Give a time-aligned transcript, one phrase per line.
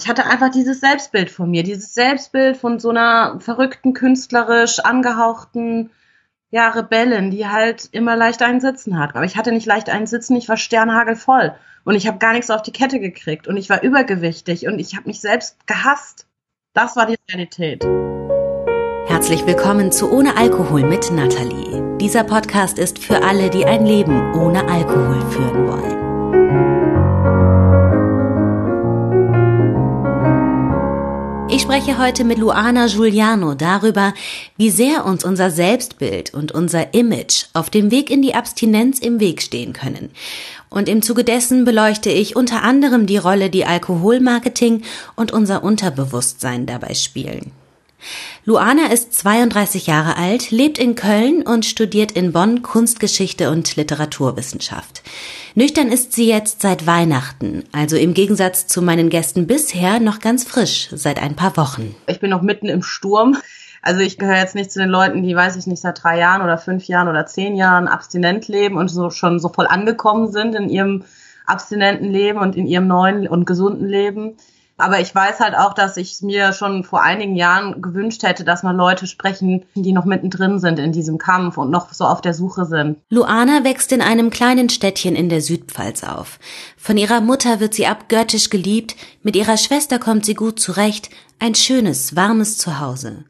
[0.00, 5.90] Ich hatte einfach dieses Selbstbild von mir, dieses Selbstbild von so einer verrückten, künstlerisch angehauchten,
[6.50, 9.14] ja, Rebellin, die halt immer leicht einen Sitzen hat.
[9.14, 11.54] Aber ich hatte nicht leicht einen Sitzen, ich war sternhagelvoll
[11.84, 14.96] und ich habe gar nichts auf die Kette gekriegt und ich war übergewichtig und ich
[14.96, 16.26] habe mich selbst gehasst.
[16.72, 17.84] Das war die Realität.
[19.06, 21.98] Herzlich willkommen zu Ohne Alkohol mit Nathalie.
[22.00, 26.63] Dieser Podcast ist für alle, die ein Leben ohne Alkohol führen wollen.
[31.64, 34.12] Spreche heute mit Luana Giuliano darüber,
[34.58, 39.18] wie sehr uns unser Selbstbild und unser Image auf dem Weg in die Abstinenz im
[39.18, 40.10] Weg stehen können.
[40.68, 44.82] Und im Zuge dessen beleuchte ich unter anderem die Rolle, die Alkoholmarketing
[45.16, 47.52] und unser Unterbewusstsein dabei spielen.
[48.44, 55.02] Luana ist 32 Jahre alt, lebt in Köln und studiert in Bonn Kunstgeschichte und Literaturwissenschaft.
[55.54, 60.44] Nüchtern ist sie jetzt seit Weihnachten, also im Gegensatz zu meinen Gästen bisher noch ganz
[60.44, 61.94] frisch, seit ein paar Wochen.
[62.06, 63.36] Ich bin noch mitten im Sturm.
[63.80, 66.42] Also ich gehöre jetzt nicht zu den Leuten, die, weiß ich nicht, seit drei Jahren
[66.42, 70.54] oder fünf Jahren oder zehn Jahren abstinent leben und so schon so voll angekommen sind
[70.54, 71.04] in ihrem
[71.46, 74.36] abstinenten Leben und in ihrem neuen und gesunden Leben.
[74.76, 78.64] Aber ich weiß halt auch, dass ich mir schon vor einigen Jahren gewünscht hätte, dass
[78.64, 82.34] man Leute sprechen, die noch mittendrin sind in diesem Kampf und noch so auf der
[82.34, 82.98] Suche sind.
[83.08, 86.40] Luana wächst in einem kleinen Städtchen in der Südpfalz auf.
[86.76, 91.08] Von ihrer Mutter wird sie abgöttisch geliebt, mit ihrer Schwester kommt sie gut zurecht,
[91.38, 93.24] ein schönes, warmes Zuhause.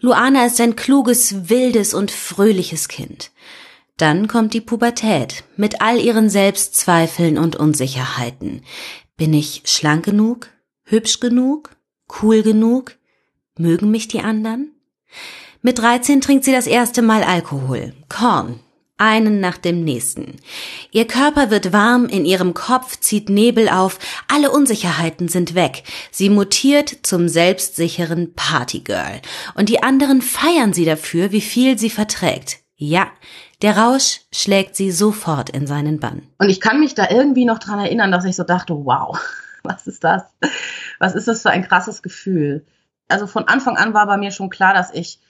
[0.00, 3.30] Luana ist ein kluges, wildes und fröhliches Kind.
[3.98, 8.62] Dann kommt die Pubertät mit all ihren Selbstzweifeln und Unsicherheiten.
[9.16, 10.48] Bin ich schlank genug?
[10.90, 11.76] Hübsch genug?
[12.22, 12.96] Cool genug?
[13.58, 14.72] Mögen mich die anderen?
[15.60, 17.92] Mit 13 trinkt sie das erste Mal Alkohol.
[18.08, 18.60] Korn.
[18.96, 20.36] Einen nach dem nächsten.
[20.90, 25.82] Ihr Körper wird warm, in ihrem Kopf zieht Nebel auf, alle Unsicherheiten sind weg.
[26.10, 29.20] Sie mutiert zum selbstsicheren Partygirl.
[29.54, 32.60] Und die anderen feiern sie dafür, wie viel sie verträgt.
[32.76, 33.08] Ja,
[33.60, 36.22] der Rausch schlägt sie sofort in seinen Bann.
[36.38, 39.20] Und ich kann mich da irgendwie noch dran erinnern, dass ich so dachte, wow,
[39.68, 40.22] was ist das?
[40.98, 42.66] Was ist das für ein krasses Gefühl?
[43.08, 45.20] Also von Anfang an war bei mir schon klar, dass ich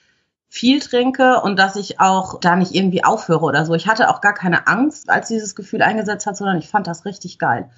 [0.49, 3.75] viel trinke und dass ich auch da nicht irgendwie aufhöre oder so.
[3.75, 7.05] Ich hatte auch gar keine Angst, als dieses Gefühl eingesetzt hat, sondern ich fand das
[7.05, 7.69] richtig geil.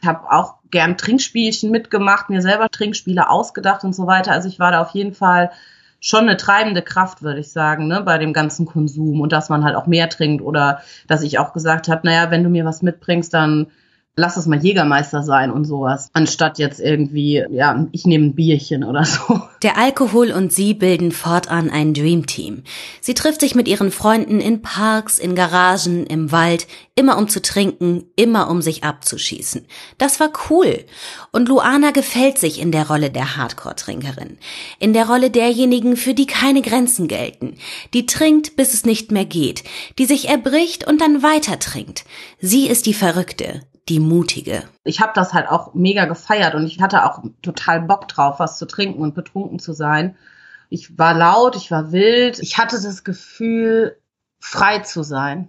[0.00, 4.32] Ich habe auch gern Trinkspielchen mitgemacht, mir selber Trinkspiele ausgedacht und so weiter.
[4.32, 5.50] Also ich war da auf jeden Fall
[6.00, 9.64] schon eine treibende Kraft, würde ich sagen, ne, bei dem ganzen Konsum und dass man
[9.64, 12.82] halt auch mehr trinkt oder dass ich auch gesagt habe, naja, wenn du mir was
[12.82, 13.68] mitbringst, dann
[14.16, 18.84] lass es mal Jägermeister sein und sowas, anstatt jetzt irgendwie, ja, ich nehme ein Bierchen
[18.84, 19.42] oder so.
[19.62, 22.62] Der Alkohol und sie bilden fortan ein Dreamteam.
[23.00, 27.42] Sie trifft sich mit ihren Freunden in Parks, in Garagen, im Wald, immer um zu
[27.42, 29.66] trinken, immer um sich abzuschießen.
[29.98, 30.84] Das war cool.
[31.32, 34.38] Und Luana gefällt sich in der Rolle der Hardcore-Trinkerin.
[34.78, 37.56] In der Rolle derjenigen, für die keine Grenzen gelten.
[37.94, 39.64] Die trinkt, bis es nicht mehr geht.
[39.98, 42.04] Die sich erbricht und dann weiter trinkt.
[42.38, 44.64] Sie ist die Verrückte die Mutige.
[44.84, 48.58] Ich habe das halt auch mega gefeiert und ich hatte auch total Bock drauf, was
[48.58, 50.16] zu trinken und betrunken zu sein.
[50.70, 52.38] Ich war laut, ich war wild.
[52.40, 53.98] Ich hatte das Gefühl,
[54.38, 55.48] frei zu sein.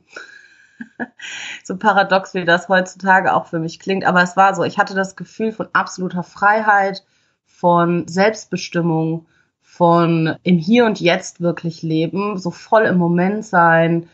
[1.64, 4.06] so paradox, wie das heutzutage auch für mich klingt.
[4.06, 7.04] Aber es war so, ich hatte das Gefühl von absoluter Freiheit,
[7.46, 9.28] von Selbstbestimmung,
[9.62, 14.10] von im Hier und Jetzt wirklich leben, so voll im Moment sein,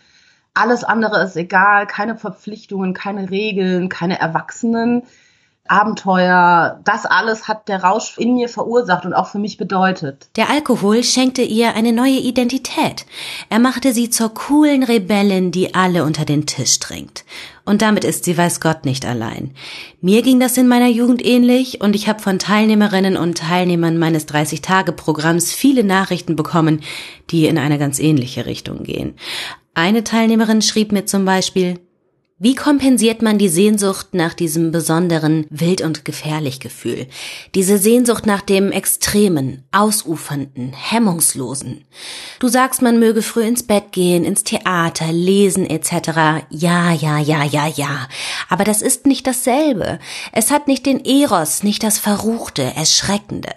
[0.54, 5.04] alles andere ist egal, keine Verpflichtungen, keine Regeln, keine Erwachsenen.
[5.68, 10.28] Abenteuer, das alles hat der Rausch in mir verursacht und auch für mich bedeutet.
[10.36, 13.06] Der Alkohol schenkte ihr eine neue Identität.
[13.50, 17.24] Er machte sie zur coolen Rebellin, die alle unter den Tisch trinkt.
[17.64, 19.52] Und damit ist sie weiß Gott nicht allein.
[20.02, 24.28] Mir ging das in meiner Jugend ähnlich und ich habe von Teilnehmerinnen und Teilnehmern meines
[24.28, 26.82] 30-Tage-Programms viele Nachrichten bekommen,
[27.30, 29.14] die in eine ganz ähnliche Richtung gehen.
[29.74, 31.80] Eine Teilnehmerin schrieb mir zum Beispiel,
[32.44, 37.06] wie kompensiert man die Sehnsucht nach diesem besonderen wild und gefährlich Gefühl?
[37.54, 41.86] Diese Sehnsucht nach dem extremen, ausufernden, hemmungslosen.
[42.40, 46.48] Du sagst, man möge früh ins Bett gehen, ins Theater, lesen etc.
[46.50, 48.08] Ja, ja, ja, ja, ja.
[48.50, 50.00] Aber das ist nicht dasselbe.
[50.32, 53.54] Es hat nicht den Eros, nicht das Verruchte, Erschreckende.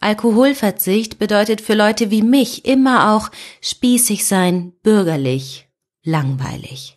[0.00, 3.30] Alkoholverzicht bedeutet für Leute wie mich immer auch
[3.60, 5.68] spießig sein, bürgerlich,
[6.02, 6.95] langweilig.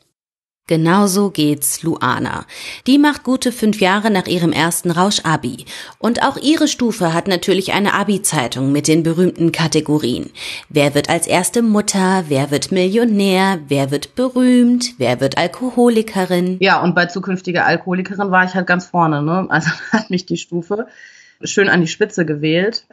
[0.69, 2.45] Genauso geht's Luana.
[2.85, 5.65] Die macht gute fünf Jahre nach ihrem ersten Rausch-Abi.
[5.97, 10.29] Und auch ihre Stufe hat natürlich eine Abi-Zeitung mit den berühmten Kategorien.
[10.69, 12.25] Wer wird als erste Mutter?
[12.27, 13.57] Wer wird Millionär?
[13.67, 14.93] Wer wird berühmt?
[14.99, 16.57] Wer wird Alkoholikerin?
[16.59, 19.47] Ja, und bei zukünftiger Alkoholikerin war ich halt ganz vorne, ne?
[19.49, 20.85] Also hat mich die Stufe
[21.43, 22.85] schön an die Spitze gewählt.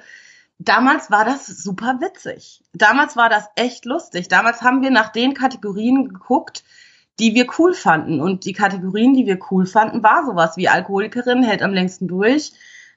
[0.59, 2.63] Damals war das super witzig.
[2.73, 4.29] Damals war das echt lustig.
[4.29, 6.65] Damals haben wir nach den Kategorien geguckt,
[7.19, 8.21] die wir cool fanden.
[8.21, 12.53] Und die Kategorien, die wir cool fanden, war sowas wie Alkoholikerin, hält am längsten durch,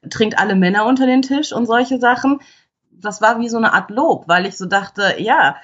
[0.09, 2.39] trinkt alle Männer unter den Tisch und solche Sachen.
[2.91, 5.55] Das war wie so eine Art Lob, weil ich so dachte, ja,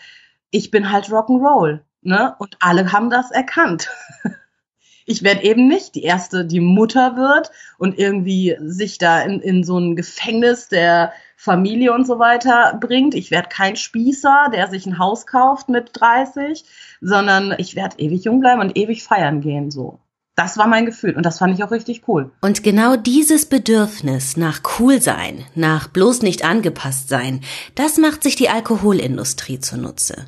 [0.51, 1.81] ich bin halt Rock'n'Roll.
[2.01, 2.35] Ne?
[2.39, 3.89] Und alle haben das erkannt.
[5.05, 9.63] ich werde eben nicht die erste, die Mutter wird und irgendwie sich da in, in
[9.63, 13.13] so ein Gefängnis der Familie und so weiter bringt.
[13.13, 16.65] Ich werde kein Spießer, der sich ein Haus kauft mit 30,
[17.01, 19.99] sondern ich werde ewig jung bleiben und ewig feiern gehen, so.
[20.35, 22.31] Das war mein Gefühl und das fand ich auch richtig cool.
[22.41, 27.39] Und genau dieses Bedürfnis nach cool sein, nach bloß nicht angepasst sein,
[27.75, 30.25] das macht sich die Alkoholindustrie zunutze.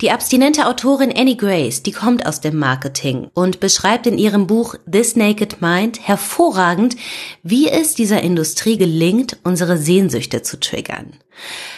[0.00, 4.74] Die abstinente Autorin Annie Grace, die kommt aus dem Marketing und beschreibt in ihrem Buch
[4.90, 6.96] This Naked Mind hervorragend,
[7.42, 11.14] wie es dieser Industrie gelingt, unsere Sehnsüchte zu triggern.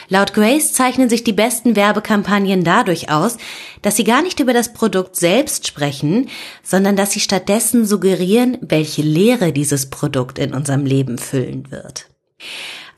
[0.08, 3.36] Laut Grace zeichnen sich die besten Werbekampagnen dadurch aus,
[3.82, 6.28] dass sie gar nicht über das Produkt selbst sprechen,
[6.62, 12.06] sondern dass sie stattdessen suggerieren, welche Leere dieses Produkt in unserem Leben füllen wird.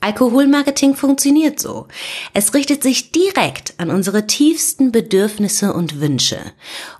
[0.01, 1.87] Alkoholmarketing funktioniert so.
[2.33, 6.39] Es richtet sich direkt an unsere tiefsten Bedürfnisse und Wünsche.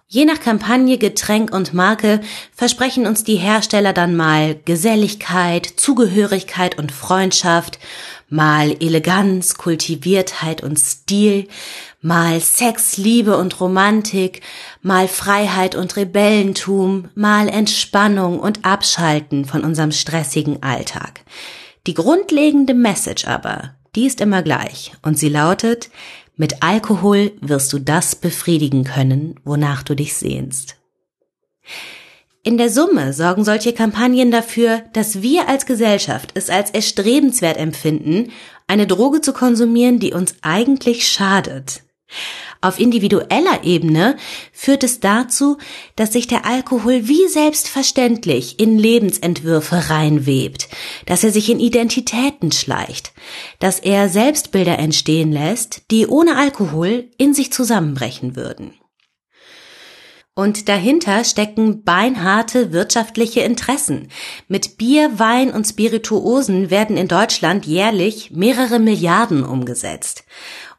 [0.10, 2.22] Je nach Kampagne, Getränk und Marke
[2.56, 7.78] versprechen uns die Hersteller dann mal Geselligkeit, Zugehörigkeit und Freundschaft,
[8.30, 11.50] mal Eleganz, Kultiviertheit und Stil,
[12.02, 14.42] mal Sex, Liebe und Romantik,
[14.82, 21.22] mal Freiheit und Rebellentum, mal Entspannung und Abschalten von unserem stressigen Alltag.
[21.88, 25.90] Die grundlegende Message aber, die ist immer gleich und sie lautet,
[26.36, 30.76] mit Alkohol wirst du das befriedigen können, wonach du dich sehnst.
[32.44, 38.32] In der Summe sorgen solche Kampagnen dafür, dass wir als Gesellschaft es als erstrebenswert empfinden,
[38.68, 41.84] eine Droge zu konsumieren, die uns eigentlich schadet.
[42.62, 44.18] Auf individueller Ebene
[44.52, 45.58] führt es dazu,
[45.96, 50.68] dass sich der Alkohol wie selbstverständlich in Lebensentwürfe reinwebt,
[51.06, 53.14] dass er sich in Identitäten schleicht,
[53.60, 58.74] dass er Selbstbilder entstehen lässt, die ohne Alkohol in sich zusammenbrechen würden.
[60.38, 64.10] Und dahinter stecken beinharte wirtschaftliche Interessen.
[64.48, 70.26] Mit Bier, Wein und Spirituosen werden in Deutschland jährlich mehrere Milliarden umgesetzt.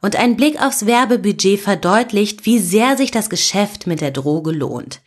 [0.01, 5.01] Und ein Blick aufs Werbebudget verdeutlicht, wie sehr sich das Geschäft mit der Droge lohnt.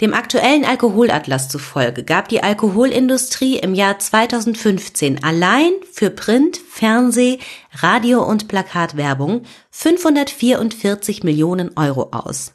[0.00, 7.38] Dem aktuellen Alkoholatlas zufolge gab die Alkoholindustrie im Jahr 2015 allein für Print, Fernseh,
[7.72, 12.54] Radio und Plakatwerbung 544 Millionen Euro aus.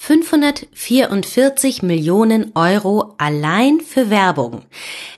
[0.00, 4.62] 544 Millionen Euro allein für Werbung.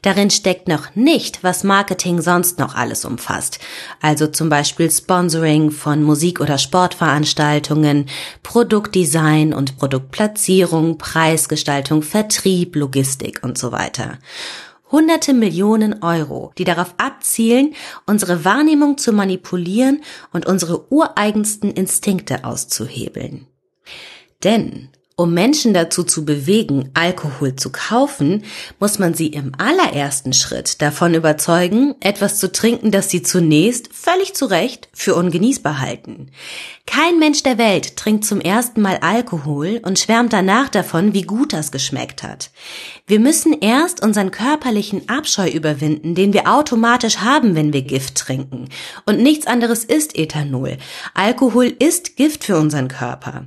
[0.00, 3.61] Darin steckt noch nicht, was Marketing sonst noch alles umfasst.
[4.00, 8.06] Also zum Beispiel Sponsoring von Musik- oder Sportveranstaltungen,
[8.43, 14.19] Produktdesign und Produktplatzierung, Preisgestaltung, Vertrieb, Logistik und so weiter.
[14.91, 17.75] Hunderte Millionen Euro, die darauf abzielen,
[18.06, 20.00] unsere Wahrnehmung zu manipulieren
[20.33, 23.47] und unsere ureigensten Instinkte auszuhebeln.
[24.45, 24.91] Denn
[25.21, 28.43] um Menschen dazu zu bewegen, Alkohol zu kaufen,
[28.79, 34.33] muss man sie im allerersten Schritt davon überzeugen, etwas zu trinken, das sie zunächst völlig
[34.33, 36.31] zu Recht für ungenießbar halten.
[36.87, 41.53] Kein Mensch der Welt trinkt zum ersten Mal Alkohol und schwärmt danach davon, wie gut
[41.53, 42.50] das geschmeckt hat.
[43.07, 48.71] Wir müssen erst unseren körperlichen Abscheu überwinden, den wir automatisch haben, wenn wir Gift trinken.
[49.05, 50.79] Und nichts anderes ist Ethanol.
[51.12, 53.45] Alkohol ist Gift für unseren Körper.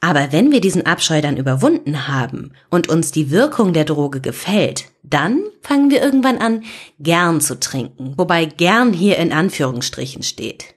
[0.00, 4.86] Aber wenn wir diesen Abscheu dann überwunden haben und uns die Wirkung der Droge gefällt,
[5.02, 6.64] dann fangen wir irgendwann an,
[6.98, 10.74] gern zu trinken, wobei gern hier in Anführungsstrichen steht.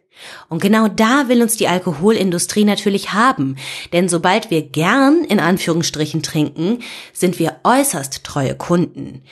[0.50, 3.56] Und genau da will uns die Alkoholindustrie natürlich haben,
[3.94, 6.80] denn sobald wir gern in Anführungsstrichen trinken,
[7.14, 9.24] sind wir äußerst treue Kunden.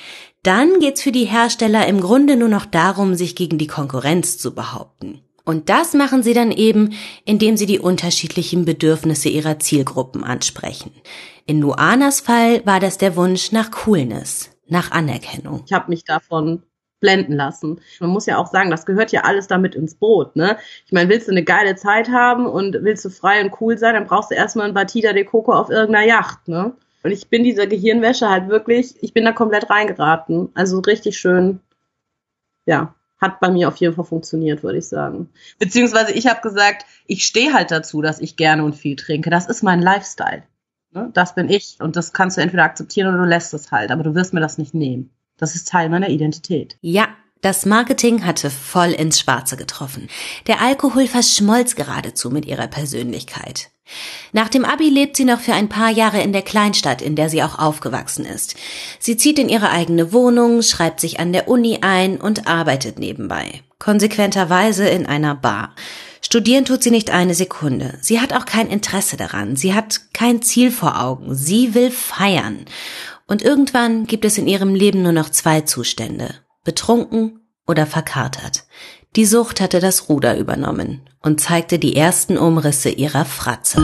[0.44, 4.56] Dann geht's für die Hersteller im Grunde nur noch darum, sich gegen die Konkurrenz zu
[4.56, 5.22] behaupten.
[5.48, 10.92] Und das machen sie dann eben, indem sie die unterschiedlichen Bedürfnisse ihrer Zielgruppen ansprechen.
[11.46, 15.64] In Luanas Fall war das der Wunsch nach Coolness, nach Anerkennung.
[15.66, 16.64] Ich habe mich davon
[17.00, 17.80] blenden lassen.
[18.02, 20.58] Man muss ja auch sagen, das gehört ja alles damit ins Boot, ne?
[20.86, 23.94] Ich meine, willst du eine geile Zeit haben und willst du frei und cool sein,
[23.94, 26.74] dann brauchst du erstmal ein Batida de Coco auf irgendeiner Yacht, ne?
[27.04, 30.50] Und ich bin dieser Gehirnwäsche halt wirklich, ich bin da komplett reingeraten.
[30.56, 31.62] Also richtig schön,
[32.66, 35.30] ja, hat bei mir auf jeden Fall funktioniert, würde ich sagen.
[35.60, 39.30] Beziehungsweise ich habe gesagt, ich stehe halt dazu, dass ich gerne und viel trinke.
[39.30, 40.44] Das ist mein Lifestyle.
[40.92, 41.10] Ne?
[41.14, 44.04] Das bin ich und das kannst du entweder akzeptieren oder du lässt es halt, aber
[44.04, 45.10] du wirst mir das nicht nehmen.
[45.38, 46.78] Das ist Teil meiner Identität.
[46.82, 47.08] Ja,
[47.42, 50.10] Das Marketing hatte voll ins Schwarze getroffen.
[50.48, 53.70] Der Alkohol verschmolz geradezu mit ihrer Persönlichkeit.
[54.32, 57.30] Nach dem Abi lebt sie noch für ein paar Jahre in der Kleinstadt, in der
[57.30, 58.56] sie auch aufgewachsen ist.
[59.00, 63.62] Sie zieht in ihre eigene Wohnung, schreibt sich an der Uni ein und arbeitet nebenbei.
[63.80, 65.76] Konsequenterweise in einer Bar.
[66.22, 67.98] Studieren tut sie nicht eine Sekunde.
[68.02, 69.56] Sie hat auch kein Interesse daran.
[69.56, 71.36] Sie hat kein Ziel vor Augen.
[71.36, 72.66] Sie will feiern.
[73.28, 76.36] Und irgendwann gibt es in ihrem Leben nur noch zwei Zustände.
[76.64, 78.64] Betrunken oder verkatert.
[79.16, 83.80] Die Sucht hatte das Ruder übernommen und zeigte die ersten Umrisse ihrer Fratze.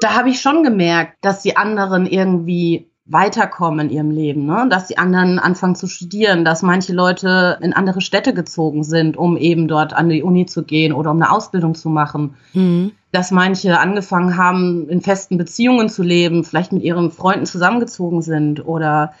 [0.00, 4.66] Da habe ich schon gemerkt, dass die anderen irgendwie weiterkommen in ihrem Leben, ne?
[4.70, 9.36] dass die anderen anfangen zu studieren, dass manche Leute in andere Städte gezogen sind, um
[9.36, 12.34] eben dort an die Uni zu gehen oder um eine Ausbildung zu machen.
[12.52, 12.92] Mhm.
[13.12, 18.64] Dass manche angefangen haben, in festen Beziehungen zu leben, vielleicht mit ihren Freunden zusammengezogen sind
[18.64, 19.12] oder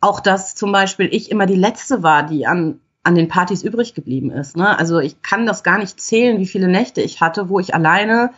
[0.00, 3.94] auch, dass zum Beispiel ich immer die Letzte war, die an, an den Partys übrig
[3.94, 4.56] geblieben ist.
[4.56, 4.78] Ne?
[4.78, 8.30] Also ich kann das gar nicht zählen, wie viele Nächte ich hatte, wo ich alleine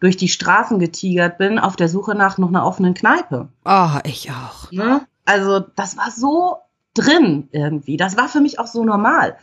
[0.00, 3.48] durch die Straßen getigert bin auf der Suche nach noch einer offenen Kneipe.
[3.64, 4.72] Oh, ich auch.
[4.72, 5.06] Ne?
[5.24, 6.56] Also das war so
[6.94, 7.96] drin irgendwie.
[7.96, 9.36] Das war für mich auch so normal.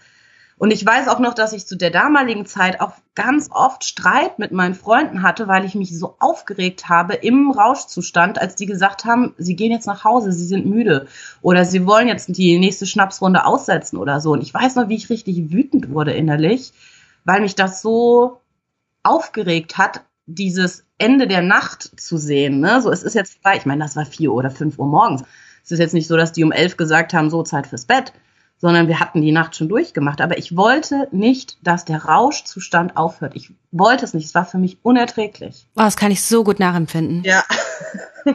[0.60, 4.40] Und ich weiß auch noch, dass ich zu der damaligen Zeit auch ganz oft Streit
[4.40, 9.06] mit meinen Freunden hatte, weil ich mich so aufgeregt habe im Rauschzustand, als die gesagt
[9.06, 11.08] haben, sie gehen jetzt nach Hause, sie sind müde
[11.42, 14.34] oder sie wollen jetzt die nächste Schnapsrunde aussetzen oder so.
[14.34, 16.74] Und ich weiß noch, wie ich richtig wütend wurde innerlich,
[17.24, 18.42] weil mich das so
[19.02, 22.60] aufgeregt hat, dieses Ende der Nacht zu sehen.
[22.60, 22.82] Ne?
[22.82, 25.24] So, es ist jetzt ich meine, das war vier oder fünf Uhr morgens.
[25.64, 28.12] Es ist jetzt nicht so, dass die um elf gesagt haben, so Zeit fürs Bett,
[28.60, 30.22] sondern wir hatten die Nacht schon durchgemacht.
[30.22, 33.36] Aber ich wollte nicht, dass der Rauschzustand aufhört.
[33.36, 34.26] Ich wollte es nicht.
[34.26, 35.68] Es war für mich unerträglich.
[35.76, 37.24] Oh, das kann ich so gut nachempfinden.
[37.24, 37.44] Ja.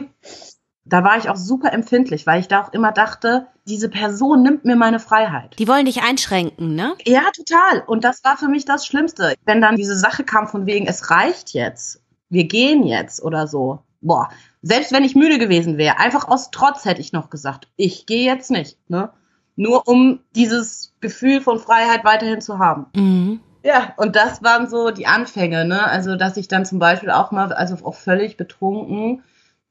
[0.85, 4.65] da war ich auch super empfindlich, weil ich da auch immer dachte, diese Person nimmt
[4.65, 5.57] mir meine Freiheit.
[5.59, 6.95] Die wollen dich einschränken, ne?
[7.05, 7.83] Ja, total.
[7.85, 9.35] Und das war für mich das Schlimmste.
[9.45, 13.79] Wenn dann diese Sache kam von wegen, es reicht jetzt, wir gehen jetzt oder so.
[14.01, 14.29] Boah,
[14.61, 18.25] selbst wenn ich müde gewesen wäre, einfach aus Trotz hätte ich noch gesagt, ich gehe
[18.25, 19.11] jetzt nicht, ne?
[19.55, 22.87] Nur um dieses Gefühl von Freiheit weiterhin zu haben.
[22.95, 23.39] Mhm.
[23.63, 25.83] Ja, und das waren so die Anfänge, ne?
[25.87, 29.23] Also, dass ich dann zum Beispiel auch mal, also auch völlig betrunken,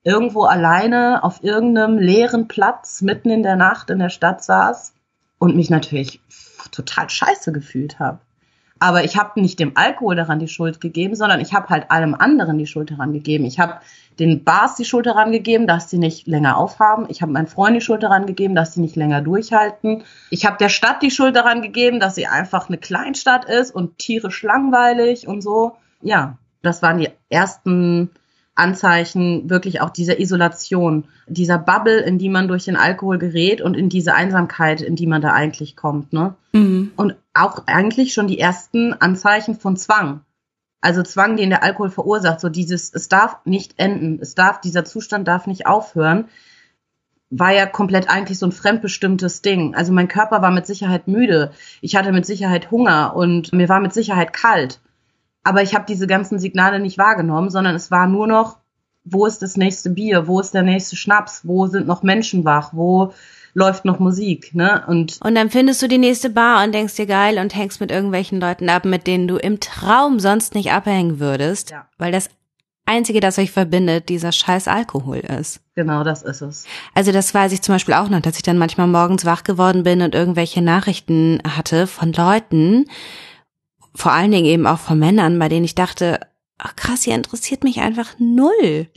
[0.03, 4.95] irgendwo alleine auf irgendeinem leeren Platz mitten in der Nacht in der Stadt saß
[5.39, 6.21] und mich natürlich
[6.73, 8.19] total scheiße gefühlt habe.
[8.81, 12.15] Aber ich habe nicht dem Alkohol daran die Schuld gegeben, sondern ich habe halt allem
[12.15, 13.45] anderen die Schuld daran gegeben.
[13.45, 13.81] Ich habe
[14.19, 17.07] den Bars die Schuld daran gegeben, dass sie nicht länger aufhaben.
[17.09, 20.05] Ich habe meinen Freunden die Schuld daran gegeben, dass sie nicht länger durchhalten.
[20.31, 23.99] Ich habe der Stadt die Schuld daran gegeben, dass sie einfach eine Kleinstadt ist und
[23.99, 25.77] tierisch langweilig und so.
[26.03, 28.11] Ja, das waren die ersten
[28.55, 33.77] Anzeichen wirklich auch dieser Isolation, dieser Bubble, in die man durch den Alkohol gerät und
[33.77, 36.13] in diese Einsamkeit, in die man da eigentlich kommt.
[36.13, 36.35] Ne?
[36.53, 36.93] Mhm.
[36.97, 40.21] Und auch eigentlich schon die ersten Anzeichen von Zwang.
[40.81, 44.85] Also Zwang, den der Alkohol verursacht, so dieses, es darf nicht enden, es darf, dieser
[44.85, 46.27] Zustand darf nicht aufhören,
[47.31, 49.75] war ja komplett eigentlich so ein fremdbestimmtes Ding.
[49.75, 53.81] Also mein Körper war mit Sicherheit müde, ich hatte mit Sicherheit Hunger und mir war
[53.81, 54.81] mit Sicherheit kalt.
[55.45, 58.59] Aber ich habe diese ganzen Signale nicht wahrgenommen, sondern es war nur noch,
[59.05, 62.71] wo ist das nächste Bier, wo ist der nächste Schnaps, wo sind noch Menschen wach,
[62.73, 63.13] wo
[63.53, 64.83] läuft noch Musik, ne?
[64.89, 67.91] Und, und dann findest du die nächste Bar und denkst dir geil und hängst mit
[67.91, 71.87] irgendwelchen Leuten ab, mit denen du im Traum sonst nicht abhängen würdest, ja.
[71.97, 72.31] weil das
[72.87, 75.61] Einzige, das euch verbindet, dieser scheiß Alkohol ist.
[75.75, 76.67] Genau, das ist es.
[76.95, 79.85] Also das weiß ich zum Beispiel auch noch, dass ich dann manchmal morgens wach geworden
[79.85, 82.87] bin und irgendwelche Nachrichten hatte von Leuten,
[83.95, 86.21] vor allen Dingen eben auch von Männern, bei denen ich dachte,
[86.59, 88.89] ach krass, ihr interessiert mich einfach null.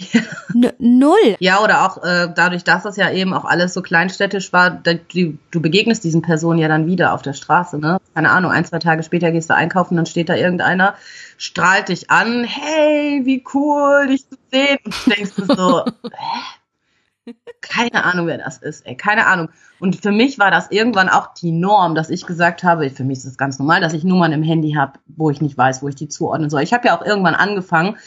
[0.54, 0.72] Ja.
[0.80, 1.36] null.
[1.40, 5.38] Ja, oder auch äh, dadurch, dass das ja eben auch alles so kleinstädtisch war, du,
[5.52, 8.00] du begegnest diesen Personen ja dann wieder auf der Straße, ne?
[8.14, 10.96] Keine Ahnung, ein, zwei Tage später gehst du einkaufen, dann steht da irgendeiner,
[11.38, 14.78] strahlt dich an, hey, wie cool, dich zu sehen.
[14.86, 16.40] Und denkst du so, hä?
[17.62, 19.50] Keine Ahnung, wer das ist, ey, keine Ahnung.
[19.80, 23.20] Und für mich war das irgendwann auch die Norm, dass ich gesagt habe, für mich
[23.20, 25.88] ist es ganz normal, dass ich Nummern im Handy habe, wo ich nicht weiß, wo
[25.88, 26.62] ich die zuordnen soll.
[26.62, 27.98] Ich habe ja auch irgendwann angefangen,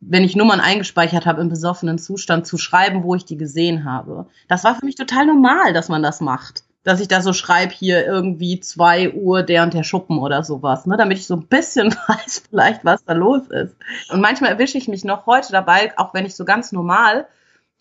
[0.00, 4.26] wenn ich Nummern eingespeichert habe im besoffenen Zustand, zu schreiben, wo ich die gesehen habe.
[4.48, 6.64] Das war für mich total normal, dass man das macht.
[6.82, 10.86] Dass ich da so schreibe, hier irgendwie zwei Uhr der und der Schuppen oder sowas,
[10.86, 13.76] ne, damit ich so ein bisschen weiß vielleicht, was da los ist.
[14.10, 17.26] Und manchmal erwische ich mich noch heute dabei, auch wenn ich so ganz normal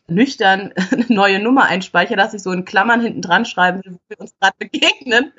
[0.08, 4.00] nüchtern eine neue Nummer einspeichere, dass ich so in Klammern hinten dran schreiben will, wo
[4.10, 5.34] wir uns gerade begegnen.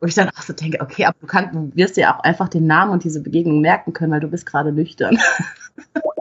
[0.00, 2.48] Wo ich dann auch so denke, okay, aber du, kannst, du wirst ja auch einfach
[2.48, 5.18] den Namen und diese Begegnung merken können, weil du bist gerade nüchtern.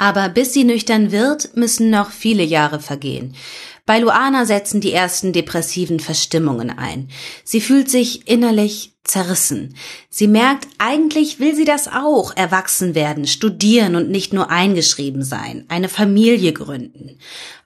[0.00, 3.36] Aber bis sie nüchtern wird, müssen noch viele Jahre vergehen.
[3.84, 7.10] Bei Luana setzen die ersten depressiven Verstimmungen ein.
[7.44, 9.76] Sie fühlt sich innerlich zerrissen.
[10.08, 15.66] Sie merkt, eigentlich will sie das auch, erwachsen werden, studieren und nicht nur eingeschrieben sein,
[15.68, 17.18] eine Familie gründen.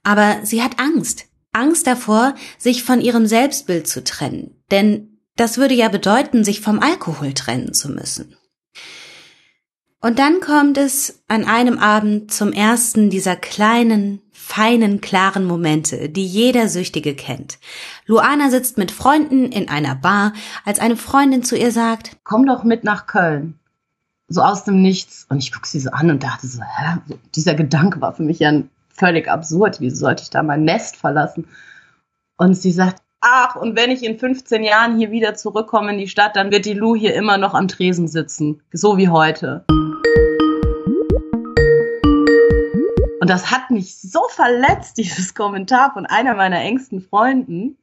[0.02, 1.26] Aber sie hat Angst.
[1.52, 4.60] Angst davor, sich von ihrem Selbstbild zu trennen.
[4.72, 8.34] Denn das würde ja bedeuten, sich vom Alkohol trennen zu müssen.
[10.04, 16.26] Und dann kommt es an einem Abend zum ersten dieser kleinen, feinen, klaren Momente, die
[16.26, 17.58] jeder Süchtige kennt.
[18.04, 20.34] Luana sitzt mit Freunden in einer Bar,
[20.66, 23.58] als eine Freundin zu ihr sagt, komm doch mit nach Köln.
[24.28, 25.24] So aus dem Nichts.
[25.30, 26.98] Und ich gucke sie so an und dachte so, hä?
[27.34, 28.52] Dieser Gedanke war für mich ja
[28.90, 29.80] völlig absurd.
[29.80, 31.48] Wieso sollte ich da mein Nest verlassen?
[32.36, 36.08] Und sie sagt, ach, und wenn ich in 15 Jahren hier wieder zurückkomme in die
[36.08, 38.60] Stadt, dann wird die Lu hier immer noch am Tresen sitzen.
[38.70, 39.64] So wie heute.
[43.24, 47.78] Und das hat mich so verletzt, dieses Kommentar von einer meiner engsten Freunden.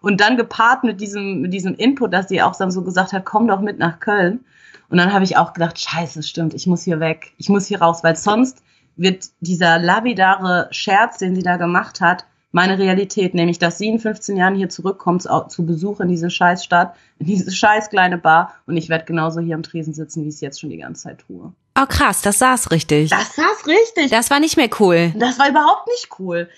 [0.00, 3.24] Und dann gepaart mit diesem, mit diesem Input, dass sie auch dann so gesagt hat,
[3.24, 4.44] komm doch mit nach Köln.
[4.90, 7.82] Und dann habe ich auch gedacht, scheiße, stimmt, ich muss hier weg, ich muss hier
[7.82, 8.62] raus, weil sonst
[8.94, 13.98] wird dieser labidare Scherz, den sie da gemacht hat, meine Realität, nämlich dass sie in
[13.98, 18.76] 15 Jahren hier zurückkommt zu Besuch in diese Scheißstadt, in diese scheiß kleine Bar und
[18.76, 21.24] ich werde genauso hier am Tresen sitzen, wie ich es jetzt schon die ganze Zeit
[21.26, 21.52] tue.
[21.78, 23.10] Oh krass, das saß richtig.
[23.10, 24.10] Das saß richtig.
[24.10, 25.12] Das war nicht mehr cool.
[25.16, 26.48] Das war überhaupt nicht cool.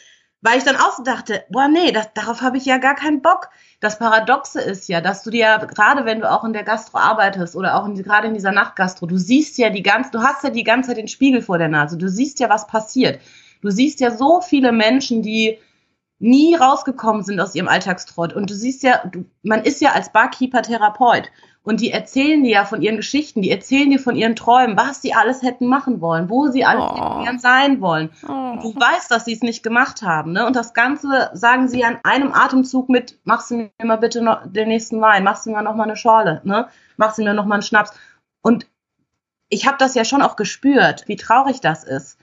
[0.42, 3.22] Weil ich dann auch so dachte, boah, nee, das, darauf habe ich ja gar keinen
[3.22, 3.48] Bock.
[3.80, 7.56] Das Paradoxe ist ja, dass du dir gerade wenn du auch in der Gastro arbeitest
[7.56, 10.50] oder auch in, gerade in dieser Nachtgastro, du siehst ja die ganze, du hast ja
[10.50, 11.96] die ganze Zeit den Spiegel vor der Nase.
[11.96, 13.20] Du siehst ja, was passiert.
[13.62, 15.58] Du siehst ja so viele Menschen, die
[16.18, 18.32] nie rausgekommen sind aus ihrem Alltagstrott.
[18.32, 21.30] Und du siehst ja, du, man ist ja als Barkeeper Therapeut.
[21.66, 25.02] Und die erzählen dir ja von ihren Geschichten, die erzählen dir von ihren Träumen, was
[25.02, 26.94] sie alles hätten machen wollen, wo sie alles oh.
[26.94, 28.10] hätten gern sein wollen.
[28.22, 28.32] Oh.
[28.32, 30.30] Und du weißt, dass sie es nicht gemacht haben.
[30.30, 30.46] Ne?
[30.46, 34.46] Und das Ganze sagen sie an einem Atemzug mit, machst du mir mal bitte noch
[34.46, 36.68] den nächsten Wein, machst du mir noch mal eine Schorle, ne?
[36.98, 37.90] machst du mir noch mal einen Schnaps.
[38.42, 38.68] Und
[39.48, 42.16] ich habe das ja schon auch gespürt, wie traurig das ist.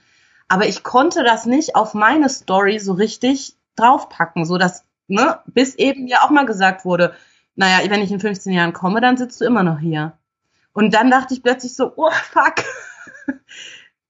[0.48, 5.74] Aber ich konnte das nicht auf meine Story so richtig draufpacken, so dass, ne, bis
[5.74, 7.14] eben ja auch mal gesagt wurde,
[7.56, 10.12] naja, wenn ich in 15 Jahren komme, dann sitzt du immer noch hier.
[10.72, 12.64] Und dann dachte ich plötzlich so, oh fuck,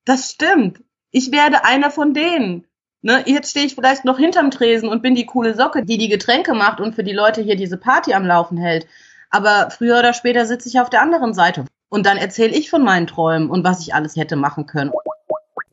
[0.04, 0.82] das stimmt.
[1.10, 2.66] Ich werde einer von denen.
[3.02, 6.08] Ne, jetzt stehe ich vielleicht noch hinterm Tresen und bin die coole Socke, die die
[6.08, 8.86] Getränke macht und für die Leute hier diese Party am Laufen hält.
[9.28, 11.66] Aber früher oder später sitze ich auf der anderen Seite.
[11.90, 14.90] Und dann erzähle ich von meinen Träumen und was ich alles hätte machen können.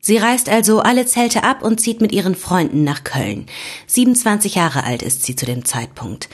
[0.04, 3.46] Sie reist also alle Zelte ab und zieht mit ihren Freunden nach Köln.
[3.86, 6.28] 27 Jahre alt ist sie zu dem Zeitpunkt.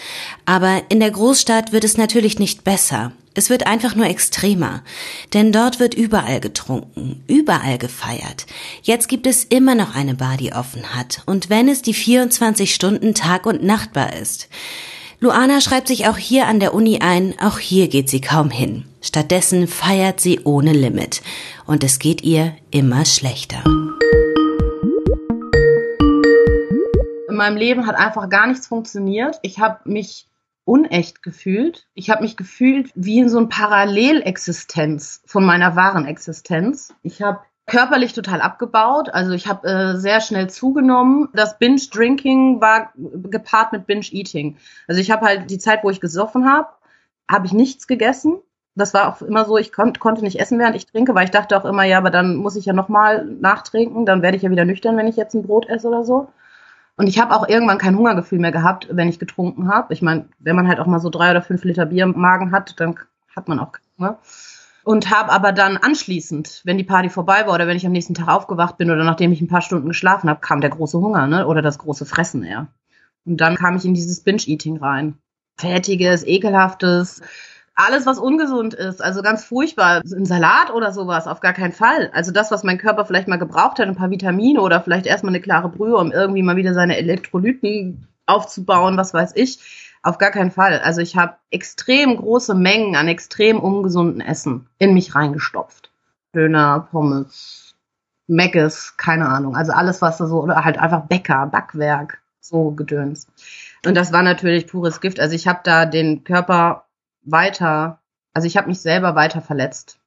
[0.46, 3.12] Aber in der Großstadt wird es natürlich nicht besser.
[3.34, 4.82] Es wird einfach nur extremer.
[5.34, 8.46] Denn dort wird überall getrunken, überall gefeiert.
[8.82, 11.20] Jetzt gibt es immer noch eine Bar, die offen hat.
[11.26, 14.48] Und wenn es die 24 Stunden Tag- und Nachtbar ist.
[15.20, 18.87] Luana schreibt sich auch hier an der Uni ein, auch hier geht sie kaum hin.
[19.08, 21.22] Stattdessen feiert sie ohne Limit.
[21.64, 23.64] Und es geht ihr immer schlechter.
[27.26, 29.38] In meinem Leben hat einfach gar nichts funktioniert.
[29.40, 30.26] Ich habe mich
[30.66, 31.86] unecht gefühlt.
[31.94, 36.92] Ich habe mich gefühlt wie in so einer Parallelexistenz von meiner wahren Existenz.
[37.02, 39.08] Ich habe körperlich total abgebaut.
[39.08, 41.30] Also ich habe äh, sehr schnell zugenommen.
[41.32, 44.58] Das Binge-Drinking war gepaart mit Binge-Eating.
[44.86, 46.68] Also ich habe halt die Zeit, wo ich gesoffen habe,
[47.26, 48.42] habe ich nichts gegessen.
[48.78, 51.30] Das war auch immer so, ich kon konnte nicht essen, während ich trinke, weil ich
[51.30, 54.50] dachte auch immer, ja, aber dann muss ich ja nochmal nachtrinken, dann werde ich ja
[54.50, 56.28] wieder nüchtern, wenn ich jetzt ein Brot esse oder so.
[56.96, 59.94] Und ich habe auch irgendwann kein Hungergefühl mehr gehabt, wenn ich getrunken habe.
[59.94, 62.50] Ich meine, wenn man halt auch mal so drei oder fünf Liter Bier im Magen
[62.50, 62.98] hat, dann
[63.36, 64.18] hat man auch keinen Hunger
[64.88, 68.14] und habe aber dann anschließend, wenn die Party vorbei war oder wenn ich am nächsten
[68.14, 71.26] Tag aufgewacht bin oder nachdem ich ein paar Stunden geschlafen habe, kam der große Hunger,
[71.26, 71.46] ne?
[71.46, 72.68] Oder das große Fressen eher.
[73.26, 75.18] Und dann kam ich in dieses Binge-Eating rein.
[75.58, 77.20] Fettiges, ekelhaftes,
[77.78, 80.02] alles, was ungesund ist, also ganz furchtbar.
[80.04, 82.10] Ein Salat oder sowas, auf gar keinen Fall.
[82.12, 85.32] Also das, was mein Körper vielleicht mal gebraucht hat, ein paar Vitamine oder vielleicht erstmal
[85.32, 89.60] eine klare Brühe, um irgendwie mal wieder seine Elektrolyten aufzubauen, was weiß ich
[90.02, 90.80] auf gar keinen Fall.
[90.80, 95.90] Also ich habe extrem große Mengen an extrem ungesunden Essen in mich reingestopft.
[96.34, 97.74] Döner, Pommes,
[98.26, 99.56] Meckes, keine Ahnung.
[99.56, 103.26] Also alles, was da so, oder halt einfach Bäcker, Backwerk, so Gedöns.
[103.84, 105.20] Und das war natürlich pures Gift.
[105.20, 106.84] Also ich habe da den Körper
[107.22, 108.00] weiter,
[108.32, 110.00] also ich habe mich selber weiter verletzt.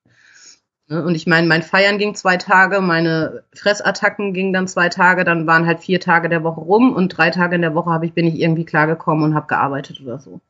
[0.88, 1.04] Ne?
[1.04, 5.48] Und ich meine, mein Feiern ging zwei Tage, meine Fressattacken gingen dann zwei Tage, dann
[5.48, 8.14] waren halt vier Tage der Woche rum und drei Tage in der Woche habe ich,
[8.14, 10.42] bin ich irgendwie klargekommen und habe gearbeitet oder so.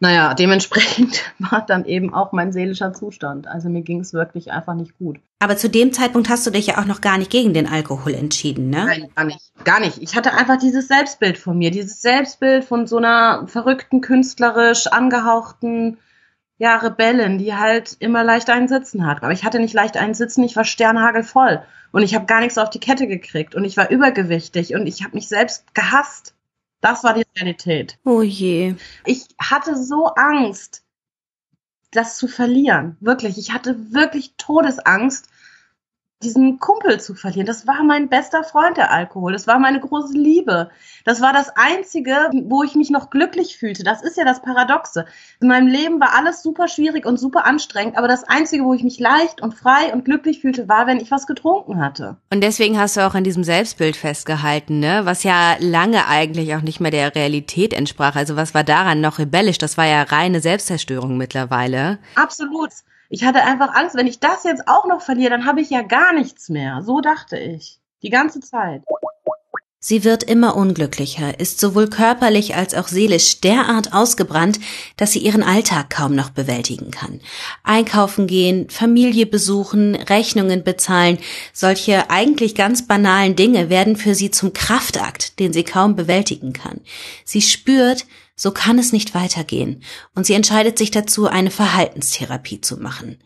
[0.00, 3.48] Naja, dementsprechend war dann eben auch mein seelischer Zustand.
[3.48, 5.18] Also mir ging es wirklich einfach nicht gut.
[5.40, 8.14] Aber zu dem Zeitpunkt hast du dich ja auch noch gar nicht gegen den Alkohol
[8.14, 8.84] entschieden, ne?
[8.84, 9.52] Nein, gar nicht.
[9.64, 9.98] Gar nicht.
[9.98, 15.98] Ich hatte einfach dieses Selbstbild von mir, dieses Selbstbild von so einer verrückten, künstlerisch angehauchten,
[16.58, 19.22] ja, Rebellin, die halt immer leicht einen Sitzen hat.
[19.22, 21.62] Aber ich hatte nicht leicht einen Sitzen, ich war sternhagelvoll.
[21.90, 23.54] Und ich habe gar nichts auf die Kette gekriegt.
[23.54, 26.34] Und ich war übergewichtig und ich habe mich selbst gehasst.
[26.80, 27.98] Das war die Realität.
[28.04, 28.74] Oh je.
[29.04, 30.84] Ich hatte so Angst,
[31.90, 32.96] das zu verlieren.
[33.00, 33.38] Wirklich.
[33.38, 35.28] Ich hatte wirklich Todesangst,
[36.22, 37.46] diesen Kumpel zu verlieren.
[37.46, 39.32] Das war mein bester Freund, der Alkohol.
[39.32, 40.70] Das war meine große Liebe.
[41.04, 43.84] Das war das Einzige, wo ich mich noch glücklich fühlte.
[43.84, 45.06] Das ist ja das Paradoxe.
[45.40, 48.82] In meinem Leben war alles super schwierig und super anstrengend, aber das Einzige, wo ich
[48.82, 52.16] mich leicht und frei und glücklich fühlte, war, wenn ich was getrunken hatte.
[52.32, 55.02] Und deswegen hast du auch an diesem Selbstbild festgehalten, ne?
[55.04, 58.16] Was ja lange eigentlich auch nicht mehr der Realität entsprach.
[58.16, 59.58] Also was war daran noch rebellisch?
[59.58, 61.98] Das war ja reine Selbstzerstörung mittlerweile.
[62.16, 62.70] Absolut.
[63.08, 65.82] Ich hatte einfach Angst, wenn ich das jetzt auch noch verliere, dann habe ich ja
[65.82, 66.82] gar nichts mehr.
[66.82, 67.80] So dachte ich.
[68.02, 68.82] Die ganze Zeit.
[69.80, 74.58] Sie wird immer unglücklicher, ist sowohl körperlich als auch seelisch derart ausgebrannt,
[74.96, 77.20] dass sie ihren Alltag kaum noch bewältigen kann.
[77.62, 81.18] Einkaufen gehen, Familie besuchen, Rechnungen bezahlen,
[81.52, 86.80] solche eigentlich ganz banalen Dinge werden für sie zum Kraftakt, den sie kaum bewältigen kann.
[87.24, 88.04] Sie spürt,
[88.38, 89.82] so kann es nicht weitergehen,
[90.14, 93.18] und sie entscheidet sich dazu, eine Verhaltenstherapie zu machen.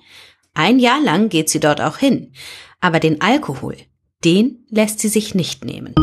[0.54, 2.32] Ein Jahr lang geht sie dort auch hin,
[2.80, 3.76] aber den Alkohol,
[4.24, 5.94] den lässt sie sich nicht nehmen.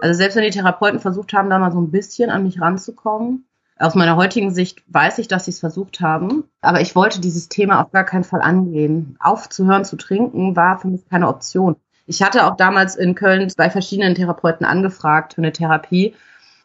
[0.00, 3.48] Also selbst wenn die Therapeuten versucht haben, da mal so ein bisschen an mich ranzukommen,
[3.78, 7.48] aus meiner heutigen Sicht weiß ich, dass sie es versucht haben, aber ich wollte dieses
[7.48, 9.16] Thema auf gar keinen Fall angehen.
[9.20, 11.76] Aufzuhören zu trinken war für mich keine Option.
[12.08, 16.14] Ich hatte auch damals in Köln bei verschiedenen Therapeuten angefragt für eine Therapie.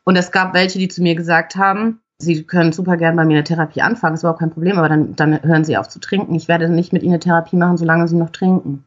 [0.05, 3.35] Und es gab welche, die zu mir gesagt haben, Sie können super gern bei mir
[3.35, 6.33] eine Therapie anfangen, ist überhaupt kein Problem, aber dann, dann hören Sie auf zu trinken.
[6.35, 8.85] Ich werde nicht mit Ihnen eine Therapie machen, solange Sie noch trinken.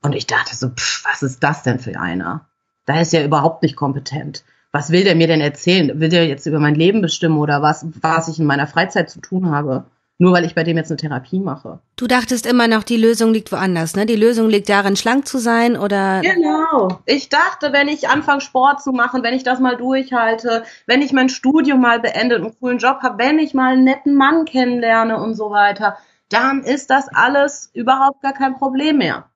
[0.00, 2.46] Und ich dachte so, pff, was ist das denn für einer?
[2.86, 4.44] Da ist ja überhaupt nicht kompetent.
[4.72, 6.00] Was will der mir denn erzählen?
[6.00, 9.20] Will der jetzt über mein Leben bestimmen oder was, was ich in meiner Freizeit zu
[9.20, 9.84] tun habe?
[10.18, 11.80] Nur weil ich bei dem jetzt eine Therapie mache.
[11.96, 14.06] Du dachtest immer noch, die Lösung liegt woanders, ne?
[14.06, 16.22] Die Lösung liegt darin, schlank zu sein oder?
[16.22, 17.00] Genau.
[17.04, 21.12] Ich dachte, wenn ich anfange Sport zu machen, wenn ich das mal durchhalte, wenn ich
[21.12, 24.46] mein Studium mal beende und einen coolen Job habe, wenn ich mal einen netten Mann
[24.46, 25.98] kennenlerne und so weiter,
[26.30, 29.26] dann ist das alles überhaupt gar kein Problem mehr.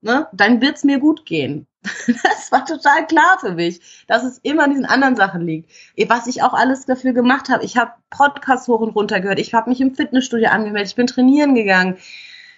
[0.00, 0.28] Ne?
[0.32, 1.66] Dann wird's mir gut gehen.
[2.22, 5.70] Das war total klar für mich, dass es immer an diesen anderen Sachen liegt.
[6.08, 7.64] Was ich auch alles dafür gemacht habe.
[7.64, 9.38] Ich habe Podcasts hoch und runter gehört.
[9.38, 10.90] Ich habe mich im Fitnessstudio angemeldet.
[10.90, 11.98] Ich bin trainieren gegangen.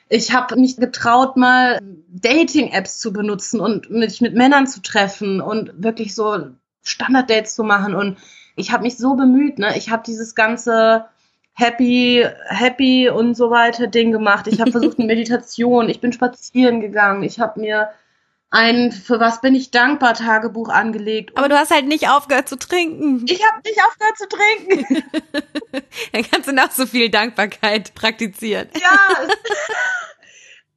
[0.08, 5.72] Ich habe mich getraut, mal Dating-Apps zu benutzen und mich mit Männern zu treffen und
[5.76, 6.48] wirklich so
[6.82, 7.94] Standard-Dates zu machen.
[7.94, 8.18] Und
[8.56, 9.58] ich habe mich so bemüht.
[9.58, 9.76] Ne?
[9.76, 11.06] Ich habe dieses ganze
[11.60, 14.46] Happy, Happy und so weiter Ding gemacht.
[14.46, 15.90] Ich habe versucht eine Meditation.
[15.90, 17.22] Ich bin spazieren gegangen.
[17.22, 17.90] Ich habe mir
[18.48, 21.36] ein für was bin ich dankbar Tagebuch angelegt.
[21.36, 23.24] Aber du hast halt nicht aufgehört zu trinken.
[23.28, 25.04] Ich habe nicht aufgehört zu trinken.
[26.12, 28.68] Dann kannst du noch so viel Dankbarkeit praktizieren.
[28.74, 28.98] Ja.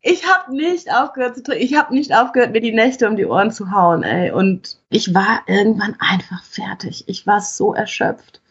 [0.06, 1.64] Ich habe nicht aufgehört zu trinken.
[1.64, 4.32] Ich habe nicht aufgehört, mir die Nächte um die Ohren zu hauen, ey.
[4.32, 7.06] Und ich war irgendwann einfach fertig.
[7.08, 8.42] Ich war so erschöpft.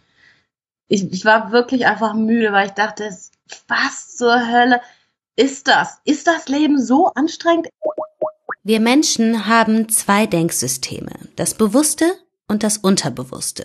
[0.92, 3.08] Ich, ich war wirklich einfach müde, weil ich dachte,
[3.66, 4.82] was zur Hölle
[5.36, 5.96] ist das?
[6.04, 7.68] Ist das Leben so anstrengend?
[8.62, 12.04] Wir Menschen haben zwei Denksysteme, das Bewusste
[12.46, 13.64] und das Unterbewusste.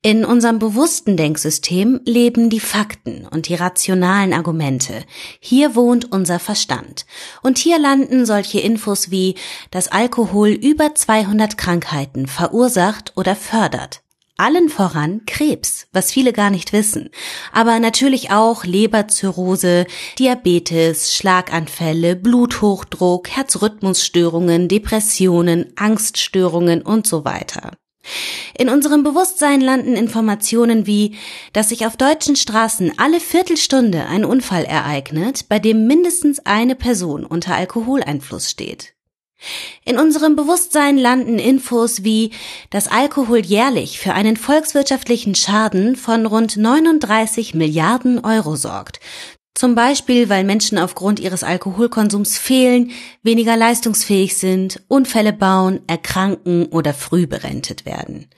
[0.00, 5.04] In unserem bewussten Denksystem leben die Fakten und die rationalen Argumente.
[5.40, 7.04] Hier wohnt unser Verstand.
[7.42, 9.34] Und hier landen solche Infos wie,
[9.70, 14.00] dass Alkohol über 200 Krankheiten verursacht oder fördert.
[14.40, 17.10] Allen voran Krebs, was viele gar nicht wissen,
[17.52, 19.86] aber natürlich auch Leberzirrhose,
[20.18, 27.72] Diabetes, Schlaganfälle, Bluthochdruck, Herzrhythmusstörungen, Depressionen, Angststörungen und so weiter.
[28.56, 31.16] In unserem Bewusstsein landen Informationen wie,
[31.52, 37.26] dass sich auf deutschen Straßen alle Viertelstunde ein Unfall ereignet, bei dem mindestens eine Person
[37.26, 38.94] unter Alkoholeinfluss steht.
[39.84, 42.32] In unserem Bewusstsein landen Infos wie,
[42.70, 49.00] dass Alkohol jährlich für einen volkswirtschaftlichen Schaden von rund 39 Milliarden Euro sorgt.
[49.54, 56.94] Zum Beispiel, weil Menschen aufgrund ihres Alkoholkonsums fehlen, weniger leistungsfähig sind, Unfälle bauen, erkranken oder
[56.94, 58.28] früh berentet werden.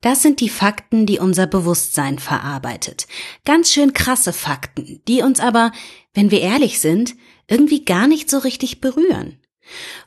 [0.00, 3.06] Das sind die Fakten, die unser Bewusstsein verarbeitet.
[3.44, 5.72] Ganz schön krasse Fakten, die uns aber,
[6.12, 7.14] wenn wir ehrlich sind,
[7.48, 9.38] irgendwie gar nicht so richtig berühren.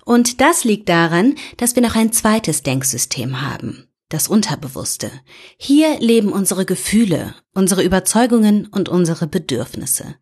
[0.06, 3.88] Und das liegt daran, dass wir noch ein zweites Denksystem haben.
[4.10, 5.12] Das Unterbewusste.
[5.58, 10.16] Hier leben unsere Gefühle, unsere Überzeugungen und unsere Bedürfnisse.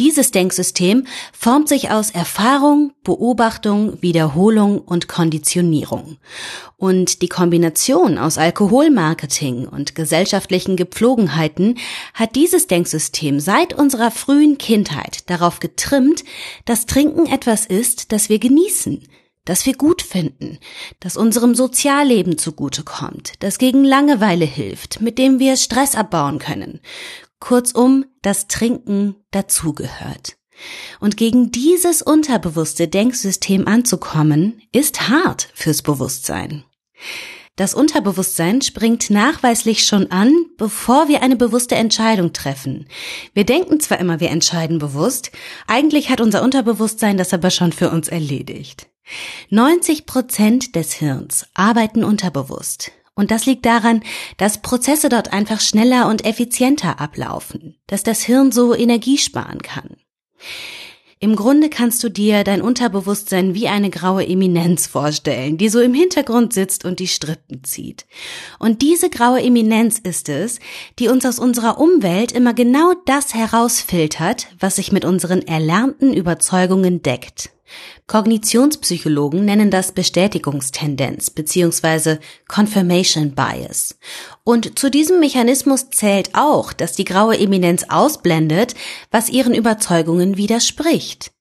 [0.00, 6.16] Dieses Denksystem formt sich aus Erfahrung, Beobachtung, Wiederholung und Konditionierung.
[6.78, 11.76] Und die Kombination aus Alkoholmarketing und gesellschaftlichen Gepflogenheiten
[12.14, 16.24] hat dieses Denksystem seit unserer frühen Kindheit darauf getrimmt,
[16.64, 19.02] dass Trinken etwas ist, das wir genießen,
[19.46, 20.58] das wir gut finden,
[21.00, 26.80] das unserem Sozialleben zugutekommt, das gegen Langeweile hilft, mit dem wir Stress abbauen können.
[27.40, 30.36] Kurzum, das Trinken dazugehört.
[31.00, 36.64] Und gegen dieses unterbewusste Denksystem anzukommen, ist hart fürs Bewusstsein.
[37.56, 42.86] Das Unterbewusstsein springt nachweislich schon an, bevor wir eine bewusste Entscheidung treffen.
[43.32, 45.30] Wir denken zwar immer, wir entscheiden bewusst,
[45.66, 48.88] eigentlich hat unser Unterbewusstsein das aber schon für uns erledigt.
[49.50, 52.92] 90 Prozent des Hirns arbeiten unterbewusst.
[53.14, 54.02] Und das liegt daran,
[54.36, 59.96] dass Prozesse dort einfach schneller und effizienter ablaufen, dass das Hirn so Energie sparen kann.
[61.18, 65.94] Im Grunde kannst du dir dein Unterbewusstsein wie eine graue Eminenz vorstellen, die so im
[65.94, 68.04] Hintergrund sitzt und die Strippen zieht.
[68.58, 70.60] Und diese graue Eminenz ist es,
[70.98, 77.00] die uns aus unserer Umwelt immer genau das herausfiltert, was sich mit unseren erlernten Überzeugungen
[77.00, 77.55] deckt.
[78.06, 82.18] Kognitionspsychologen nennen das Bestätigungstendenz bzw.
[82.48, 83.98] Confirmation Bias.
[84.44, 88.74] Und zu diesem Mechanismus zählt auch, dass die graue Eminenz ausblendet,
[89.10, 91.32] was ihren Überzeugungen widerspricht.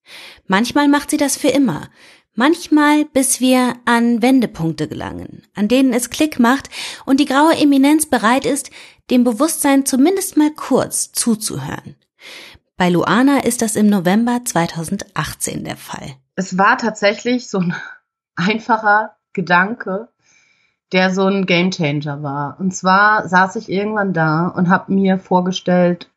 [0.48, 1.90] Manchmal macht sie das für immer,
[2.34, 6.70] manchmal bis wir an Wendepunkte gelangen, an denen es Klick macht
[7.06, 8.70] und die graue Eminenz bereit ist,
[9.10, 11.96] dem Bewusstsein zumindest mal kurz zuzuhören.
[12.78, 16.16] Bei Luana ist das im November 2018 der Fall.
[16.36, 17.74] Es war tatsächlich so ein
[18.36, 20.10] einfacher Gedanke,
[20.92, 22.60] der so ein Gamechanger war.
[22.60, 26.10] Und zwar saß ich irgendwann da und habe mir vorgestellt,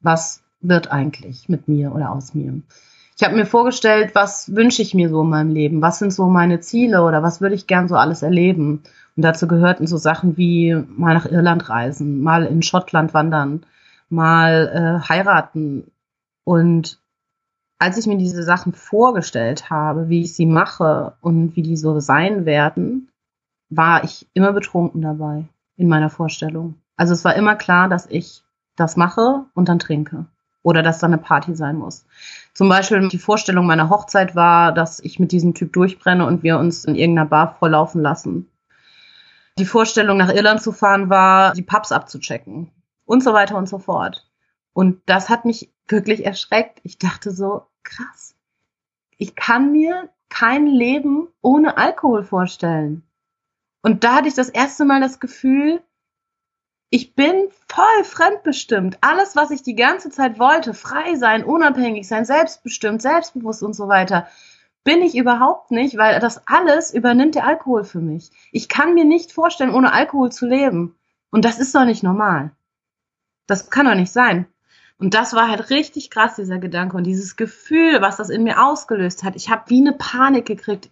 [0.00, 2.62] was wird eigentlich mit mir oder aus mir.
[3.18, 6.26] Ich habe mir vorgestellt, was wünsche ich mir so in meinem Leben, was sind so
[6.26, 8.82] meine Ziele oder was würde ich gern so alles erleben.
[9.16, 13.66] Und dazu gehörten so Sachen wie mal nach Irland reisen, mal in Schottland wandern,
[14.08, 15.90] mal äh, heiraten,
[16.46, 17.00] und
[17.78, 21.98] als ich mir diese Sachen vorgestellt habe, wie ich sie mache und wie die so
[21.98, 23.10] sein werden,
[23.68, 26.76] war ich immer betrunken dabei in meiner Vorstellung.
[26.96, 28.44] Also es war immer klar, dass ich
[28.76, 30.26] das mache und dann trinke.
[30.62, 32.06] Oder dass da eine Party sein muss.
[32.54, 36.58] Zum Beispiel die Vorstellung meiner Hochzeit war, dass ich mit diesem Typ durchbrenne und wir
[36.58, 38.48] uns in irgendeiner Bar vorlaufen lassen.
[39.58, 42.70] Die Vorstellung, nach Irland zu fahren, war, die Pubs abzuchecken.
[43.04, 44.28] Und so weiter und so fort.
[44.72, 46.80] Und das hat mich wirklich erschreckt.
[46.82, 48.34] Ich dachte so, krass.
[49.18, 53.02] Ich kann mir kein Leben ohne Alkohol vorstellen.
[53.82, 55.82] Und da hatte ich das erste Mal das Gefühl,
[56.90, 58.98] ich bin voll fremdbestimmt.
[59.00, 63.88] Alles, was ich die ganze Zeit wollte, frei sein, unabhängig sein, selbstbestimmt, selbstbewusst und so
[63.88, 64.28] weiter,
[64.84, 68.30] bin ich überhaupt nicht, weil das alles übernimmt der Alkohol für mich.
[68.52, 70.96] Ich kann mir nicht vorstellen, ohne Alkohol zu leben.
[71.30, 72.52] Und das ist doch nicht normal.
[73.48, 74.46] Das kann doch nicht sein.
[74.98, 78.64] Und das war halt richtig krass, dieser Gedanke und dieses Gefühl, was das in mir
[78.64, 79.36] ausgelöst hat.
[79.36, 80.88] Ich habe wie eine Panik gekriegt,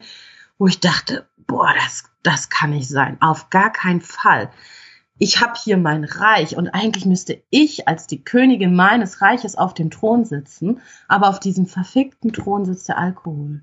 [0.59, 3.17] wo ich dachte, boah, das, das kann nicht sein.
[3.21, 4.51] Auf gar keinen Fall.
[5.17, 9.73] Ich habe hier mein Reich und eigentlich müsste ich als die Königin meines Reiches auf
[9.73, 13.63] dem Thron sitzen, aber auf diesem verfickten Thron sitzt der Alkohol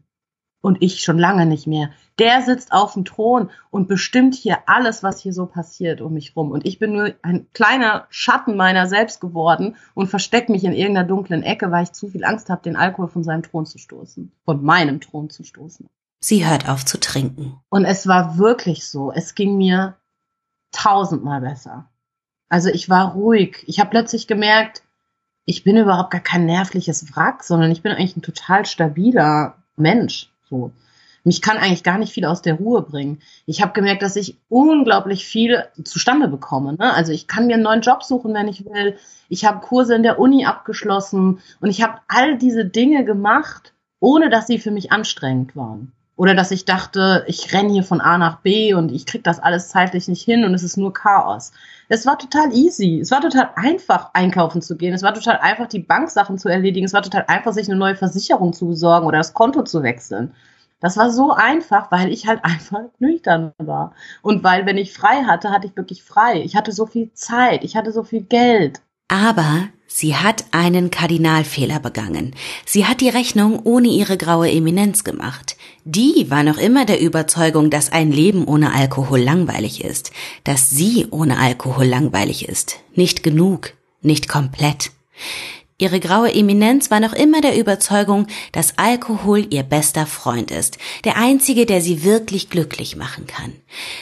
[0.62, 1.89] und ich schon lange nicht mehr.
[2.19, 6.36] Der sitzt auf dem Thron und bestimmt hier alles, was hier so passiert um mich
[6.36, 6.52] rum.
[6.52, 11.08] Und ich bin nur ein kleiner Schatten meiner selbst geworden und verstecke mich in irgendeiner
[11.08, 14.32] dunklen Ecke, weil ich zu viel Angst habe, den Alkohol von seinem Thron zu stoßen,
[14.45, 15.88] von meinem Thron zu stoßen.
[16.19, 17.60] Sie hört auf zu trinken.
[17.69, 19.12] Und es war wirklich so.
[19.12, 19.97] Es ging mir
[20.71, 21.89] tausendmal besser.
[22.50, 23.63] Also ich war ruhig.
[23.65, 24.84] Ich habe plötzlich gemerkt,
[25.45, 30.31] ich bin überhaupt gar kein nervliches Wrack, sondern ich bin eigentlich ein total stabiler Mensch.
[30.52, 30.72] So.
[31.24, 33.22] Mich kann eigentlich gar nicht viel aus der Ruhe bringen.
[33.46, 36.74] Ich habe gemerkt, dass ich unglaublich viel zustande bekomme.
[36.74, 36.94] Ne?
[36.94, 38.98] Also ich kann mir einen neuen Job suchen, wenn ich will.
[39.30, 44.30] Ich habe Kurse in der Uni abgeschlossen und ich habe all diese Dinge gemacht, ohne
[44.30, 45.92] dass sie für mich anstrengend waren.
[46.22, 49.40] Oder dass ich dachte, ich renne hier von A nach B und ich krieg das
[49.40, 51.52] alles zeitlich nicht hin und es ist nur Chaos.
[51.90, 53.00] Es war total easy.
[53.00, 54.94] Es war total einfach, einkaufen zu gehen.
[54.94, 56.86] Es war total einfach, die Banksachen zu erledigen.
[56.86, 60.36] Es war total einfach, sich eine neue Versicherung zu besorgen oder das Konto zu wechseln.
[60.80, 63.96] Das war so einfach, weil ich halt einfach nüchtern war.
[64.22, 66.44] Und weil, wenn ich frei hatte, hatte ich wirklich frei.
[66.44, 67.64] Ich hatte so viel Zeit.
[67.64, 68.80] Ich hatte so viel Geld.
[69.08, 72.34] Aber Sie hat einen Kardinalfehler begangen.
[72.66, 75.58] Sie hat die Rechnung ohne ihre graue Eminenz gemacht.
[75.84, 80.12] Die war noch immer der Überzeugung, dass ein Leben ohne Alkohol langweilig ist,
[80.46, 82.80] dass sie ohne Alkohol langweilig ist.
[82.96, 84.92] Nicht genug, nicht komplett.
[85.78, 91.18] Ihre graue Eminenz war noch immer der Überzeugung, dass Alkohol ihr bester Freund ist, der
[91.18, 93.54] einzige, der sie wirklich glücklich machen kann.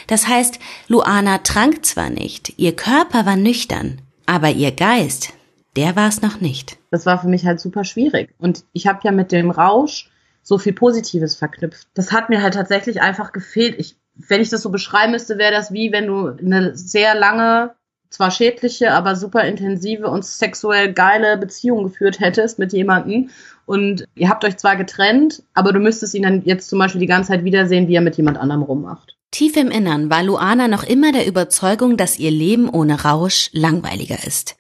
[0.06, 5.34] Das heißt, Luana trank zwar nicht, ihr Körper war nüchtern, aber ihr Geist,
[5.76, 6.78] der war es noch nicht.
[6.92, 8.34] Das war für mich halt super schwierig.
[8.38, 10.10] Und ich habe ja mit dem Rausch
[10.42, 11.88] so viel Positives verknüpft.
[11.94, 13.76] Das hat mir halt tatsächlich einfach gefehlt.
[13.78, 17.76] Ich, wenn ich das so beschreiben müsste, wäre das wie wenn du eine sehr lange,
[18.10, 23.30] zwar schädliche, aber super intensive und sexuell geile Beziehung geführt hättest mit jemandem
[23.70, 27.06] und ihr habt euch zwar getrennt, aber du müsstest ihn dann jetzt zum Beispiel die
[27.06, 29.19] ganze Zeit wiedersehen, wie er mit jemand anderem rummacht.
[29.32, 34.26] Tief im Innern war Luana noch immer der Überzeugung, dass ihr Leben ohne Rausch langweiliger
[34.26, 34.56] ist.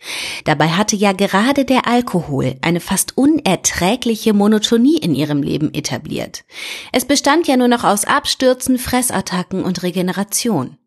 [0.45, 6.45] Dabei hatte ja gerade der Alkohol eine fast unerträgliche Monotonie in ihrem Leben etabliert.
[6.91, 10.77] Es bestand ja nur noch aus Abstürzen, Fressattacken und Regeneration.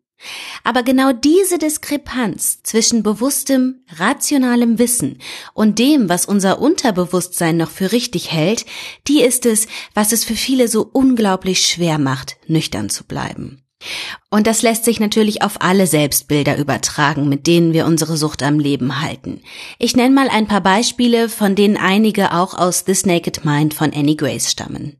[0.63, 5.19] Aber genau diese Diskrepanz zwischen bewusstem, rationalem Wissen
[5.53, 8.65] und dem, was unser Unterbewusstsein noch für richtig hält,
[9.07, 13.62] die ist es, was es für viele so unglaublich schwer macht, nüchtern zu bleiben.
[14.29, 18.59] Und das lässt sich natürlich auf alle Selbstbilder übertragen, mit denen wir unsere Sucht am
[18.59, 19.41] Leben halten.
[19.79, 23.93] Ich nenne mal ein paar Beispiele, von denen einige auch aus This Naked Mind von
[23.93, 24.97] Annie Grace stammen.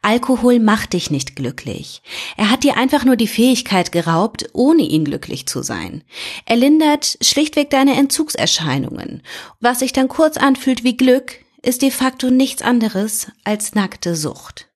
[0.00, 2.02] Alkohol macht dich nicht glücklich.
[2.36, 6.02] Er hat dir einfach nur die Fähigkeit geraubt, ohne ihn glücklich zu sein.
[6.46, 9.22] Er lindert schlichtweg deine Entzugserscheinungen.
[9.60, 14.71] Was sich dann kurz anfühlt wie Glück, ist de facto nichts anderes als nackte Sucht.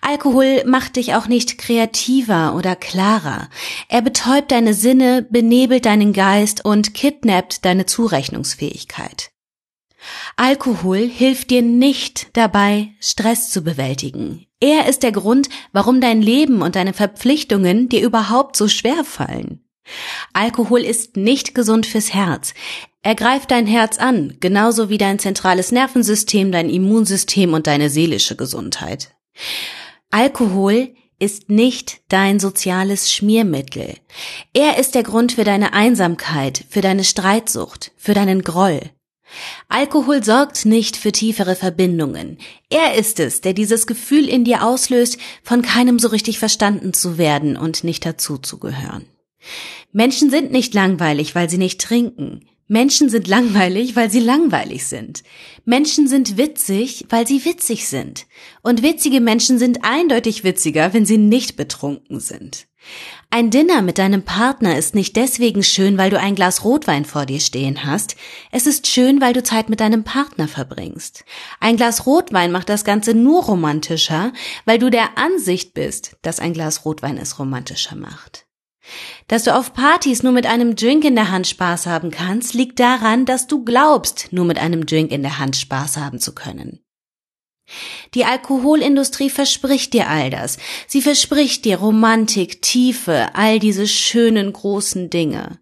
[0.00, 3.48] Alkohol macht dich auch nicht kreativer oder klarer.
[3.88, 9.30] Er betäubt deine Sinne, benebelt deinen Geist und kidnappt deine Zurechnungsfähigkeit.
[10.36, 14.46] Alkohol hilft dir nicht dabei, Stress zu bewältigen.
[14.60, 19.64] Er ist der Grund, warum dein Leben und deine Verpflichtungen dir überhaupt so schwer fallen.
[20.32, 22.54] Alkohol ist nicht gesund fürs Herz.
[23.02, 28.36] Er greift dein Herz an, genauso wie dein zentrales Nervensystem, dein Immunsystem und deine seelische
[28.36, 29.12] Gesundheit.
[30.10, 33.94] Alkohol ist nicht dein soziales Schmiermittel.
[34.52, 38.80] Er ist der Grund für deine Einsamkeit, für deine Streitsucht, für deinen Groll.
[39.68, 42.38] Alkohol sorgt nicht für tiefere Verbindungen.
[42.68, 47.18] Er ist es, der dieses Gefühl in dir auslöst, von keinem so richtig verstanden zu
[47.18, 49.06] werden und nicht dazu zu gehören.
[49.92, 52.46] Menschen sind nicht langweilig, weil sie nicht trinken.
[52.72, 55.22] Menschen sind langweilig, weil sie langweilig sind.
[55.66, 58.26] Menschen sind witzig, weil sie witzig sind.
[58.62, 62.66] Und witzige Menschen sind eindeutig witziger, wenn sie nicht betrunken sind.
[63.28, 67.26] Ein Dinner mit deinem Partner ist nicht deswegen schön, weil du ein Glas Rotwein vor
[67.26, 68.16] dir stehen hast.
[68.50, 71.26] Es ist schön, weil du Zeit mit deinem Partner verbringst.
[71.60, 74.32] Ein Glas Rotwein macht das Ganze nur romantischer,
[74.64, 78.46] weil du der Ansicht bist, dass ein Glas Rotwein es romantischer macht.
[79.28, 82.80] Dass du auf Partys nur mit einem Drink in der Hand Spaß haben kannst, liegt
[82.80, 86.80] daran, dass du glaubst, nur mit einem Drink in der Hand Spaß haben zu können.
[88.14, 90.58] Die Alkoholindustrie verspricht dir all das.
[90.86, 95.60] Sie verspricht dir Romantik, Tiefe, all diese schönen großen Dinge.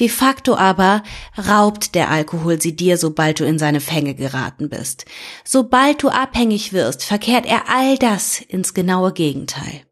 [0.00, 1.02] De facto aber
[1.38, 5.04] raubt der Alkohol sie dir, sobald du in seine Fänge geraten bist.
[5.44, 9.82] Sobald du abhängig wirst, verkehrt er all das ins genaue Gegenteil.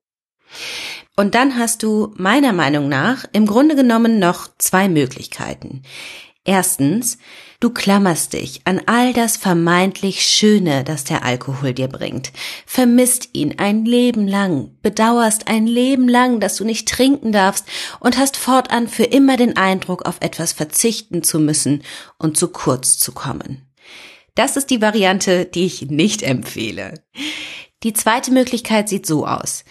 [1.22, 5.82] Und dann hast du meiner Meinung nach im Grunde genommen noch zwei Möglichkeiten.
[6.44, 7.16] Erstens,
[7.60, 12.32] du klammerst dich an all das vermeintlich Schöne, das der Alkohol dir bringt,
[12.66, 17.66] vermisst ihn ein Leben lang, bedauerst ein Leben lang, dass du nicht trinken darfst
[18.00, 21.84] und hast fortan für immer den Eindruck, auf etwas verzichten zu müssen
[22.18, 23.70] und zu kurz zu kommen.
[24.34, 26.94] Das ist die Variante, die ich nicht empfehle.
[27.82, 29.64] Die zweite Möglichkeit sieht so aus.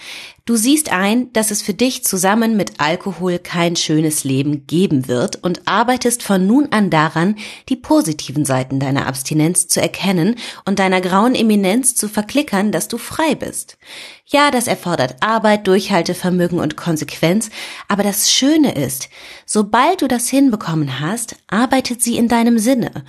[0.45, 5.43] Du siehst ein, dass es für dich zusammen mit Alkohol kein schönes Leben geben wird
[5.43, 7.35] und arbeitest von nun an daran,
[7.69, 12.97] die positiven Seiten deiner Abstinenz zu erkennen und deiner grauen Eminenz zu verklickern, dass du
[12.97, 13.77] frei bist.
[14.25, 17.51] Ja, das erfordert Arbeit, Durchhaltevermögen und Konsequenz,
[17.87, 19.09] aber das Schöne ist,
[19.45, 23.03] sobald du das hinbekommen hast, arbeitet sie in deinem Sinne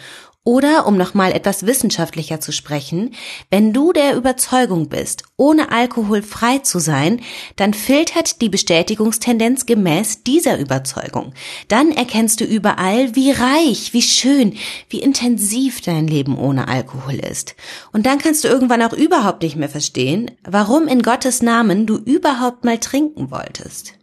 [0.45, 3.15] oder, um nochmal etwas wissenschaftlicher zu sprechen,
[3.51, 7.21] wenn du der Überzeugung bist, ohne Alkohol frei zu sein,
[7.57, 11.33] dann filtert die Bestätigungstendenz gemäß dieser Überzeugung.
[11.69, 14.57] Dann erkennst du überall, wie reich, wie schön,
[14.89, 17.55] wie intensiv dein Leben ohne Alkohol ist.
[17.93, 21.99] Und dann kannst du irgendwann auch überhaupt nicht mehr verstehen, warum in Gottes Namen du
[21.99, 23.95] überhaupt mal trinken wolltest.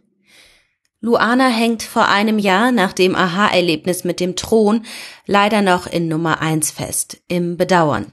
[1.02, 4.84] Luana hängt vor einem Jahr nach dem Aha-Erlebnis mit dem Thron
[5.24, 8.12] leider noch in Nummer eins fest, im Bedauern.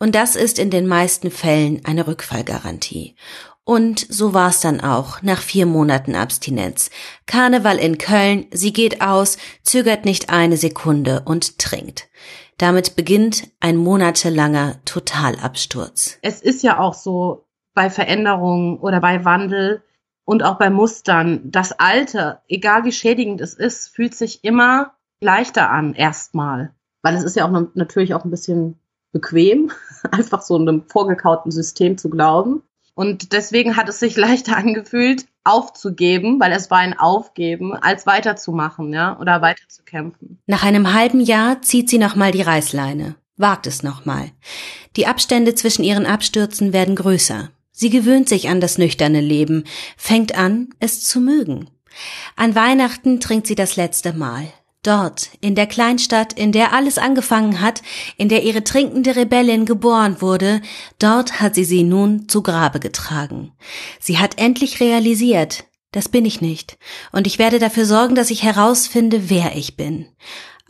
[0.00, 3.14] Und das ist in den meisten Fällen eine Rückfallgarantie.
[3.62, 6.90] Und so war's dann auch nach vier Monaten Abstinenz.
[7.26, 12.08] Karneval in Köln, sie geht aus, zögert nicht eine Sekunde und trinkt.
[12.58, 16.18] Damit beginnt ein monatelanger Totalabsturz.
[16.22, 19.84] Es ist ja auch so bei Veränderungen oder bei Wandel,
[20.24, 25.70] und auch bei Mustern, das Alte, egal wie schädigend es ist, fühlt sich immer leichter
[25.70, 26.72] an, erstmal.
[27.02, 28.78] Weil es ist ja auch natürlich auch ein bisschen
[29.12, 29.72] bequem,
[30.10, 32.62] einfach so einem vorgekauten System zu glauben.
[32.94, 38.92] Und deswegen hat es sich leichter angefühlt, aufzugeben, weil es war ein Aufgeben, als weiterzumachen,
[38.92, 40.38] ja, oder weiterzukämpfen.
[40.46, 44.30] Nach einem halben Jahr zieht sie nochmal die Reißleine, wagt es nochmal.
[44.96, 47.50] Die Abstände zwischen ihren Abstürzen werden größer.
[47.80, 49.64] Sie gewöhnt sich an das nüchterne Leben,
[49.96, 51.70] fängt an, es zu mögen.
[52.36, 54.52] An Weihnachten trinkt sie das letzte Mal.
[54.82, 57.80] Dort, in der Kleinstadt, in der alles angefangen hat,
[58.18, 60.60] in der ihre trinkende Rebellin geboren wurde,
[60.98, 63.52] dort hat sie sie nun zu Grabe getragen.
[63.98, 66.76] Sie hat endlich realisiert, das bin ich nicht,
[67.12, 70.04] und ich werde dafür sorgen, dass ich herausfinde, wer ich bin.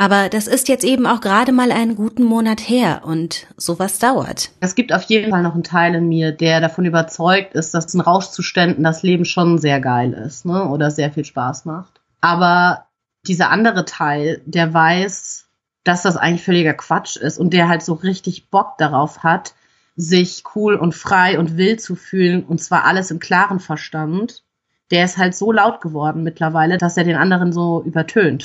[0.00, 4.50] Aber das ist jetzt eben auch gerade mal einen guten Monat her und sowas dauert.
[4.60, 7.92] Es gibt auf jeden Fall noch einen Teil in mir, der davon überzeugt ist, dass
[7.92, 10.70] in Rauschzuständen das Leben schon sehr geil ist, ne?
[10.70, 12.00] Oder sehr viel Spaß macht.
[12.22, 12.86] Aber
[13.26, 15.48] dieser andere Teil, der weiß,
[15.84, 19.52] dass das eigentlich völliger Quatsch ist und der halt so richtig Bock darauf hat,
[19.96, 24.44] sich cool und frei und wild zu fühlen und zwar alles im klaren Verstand,
[24.90, 28.42] der ist halt so laut geworden mittlerweile, dass er den anderen so übertönt.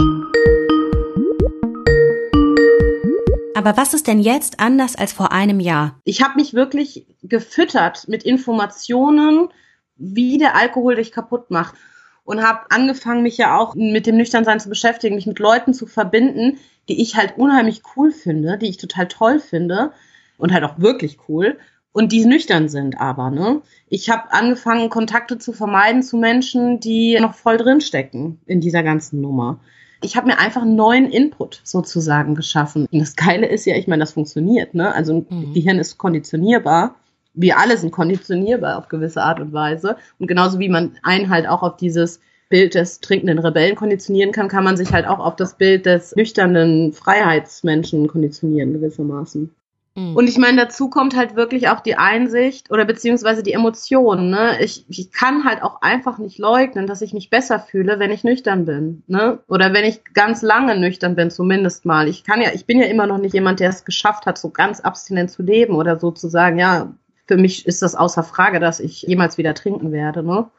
[3.55, 5.99] Aber was ist denn jetzt anders als vor einem Jahr?
[6.03, 9.47] Ich habe mich wirklich gefüttert mit Informationen,
[9.95, 11.73] wie der Alkohol dich kaputt macht.
[12.25, 15.85] Und habe angefangen, mich ja auch mit dem Nüchternsein zu beschäftigen, mich mit Leuten zu
[15.85, 16.57] verbinden,
[16.89, 19.91] die ich halt unheimlich cool finde, die ich total toll finde
[20.37, 21.57] und halt auch wirklich cool
[21.95, 23.61] und die nüchtern sind aber, ne?
[23.87, 28.83] Ich habe angefangen, Kontakte zu vermeiden zu Menschen, die noch voll drin stecken in dieser
[28.83, 29.61] ganzen Nummer
[30.01, 32.87] ich habe mir einfach einen neuen Input sozusagen geschaffen.
[32.91, 34.93] Und das Geile ist ja, ich meine, das funktioniert, ne?
[34.93, 35.53] Also mhm.
[35.53, 36.95] Gehirn ist konditionierbar.
[37.33, 39.97] Wir alle sind konditionierbar auf gewisse Art und Weise.
[40.19, 42.19] Und genauso wie man einen halt auch auf dieses
[42.49, 46.15] Bild des trinkenden Rebellen konditionieren kann, kann man sich halt auch auf das Bild des
[46.15, 49.53] nüchternen Freiheitsmenschen konditionieren gewissermaßen.
[49.95, 50.15] Mhm.
[50.15, 54.29] Und ich meine, dazu kommt halt wirklich auch die Einsicht oder beziehungsweise die Emotionen.
[54.29, 54.57] Ne?
[54.61, 58.23] Ich, ich kann halt auch einfach nicht leugnen, dass ich mich besser fühle, wenn ich
[58.23, 59.03] nüchtern bin.
[59.07, 59.39] Ne?
[59.47, 62.09] Oder wenn ich ganz lange nüchtern bin, zumindest mal.
[62.09, 64.49] Ich kann ja, ich bin ja immer noch nicht jemand, der es geschafft hat, so
[64.49, 66.93] ganz abstinent zu leben oder so zu sagen, ja,
[67.27, 70.23] für mich ist das außer Frage, dass ich jemals wieder trinken werde.
[70.23, 70.49] Ne?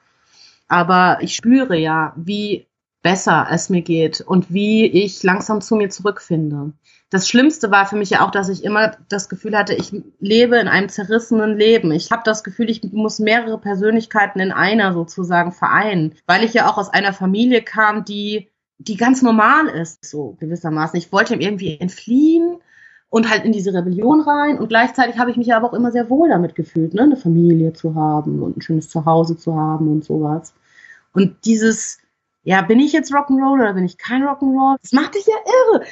[0.67, 2.67] Aber ich spüre ja, wie
[3.07, 6.73] besser es mir geht und wie ich langsam zu mir zurückfinde
[7.11, 10.57] das Schlimmste war für mich ja auch, dass ich immer das Gefühl hatte, ich lebe
[10.57, 11.93] in einem zerrissenen Leben.
[11.93, 16.69] Ich habe das Gefühl, ich muss mehrere Persönlichkeiten in einer sozusagen vereinen, weil ich ja
[16.69, 18.49] auch aus einer Familie kam, die
[18.79, 20.99] die ganz normal ist, so gewissermaßen.
[20.99, 22.59] Ich wollte irgendwie entfliehen
[23.09, 26.11] und halt in diese Rebellion rein und gleichzeitig habe ich mich aber auch immer sehr
[26.11, 30.05] wohl damit gefühlt, ne, eine Familie zu haben und ein schönes Zuhause zu haben und
[30.05, 30.53] sowas.
[31.15, 32.01] Und dieses,
[32.47, 34.77] ja, bin ich jetzt Rock'n'Roll oder bin ich kein Rock'n'Roll?
[34.81, 35.35] Das macht dich ja
[35.73, 35.85] irre.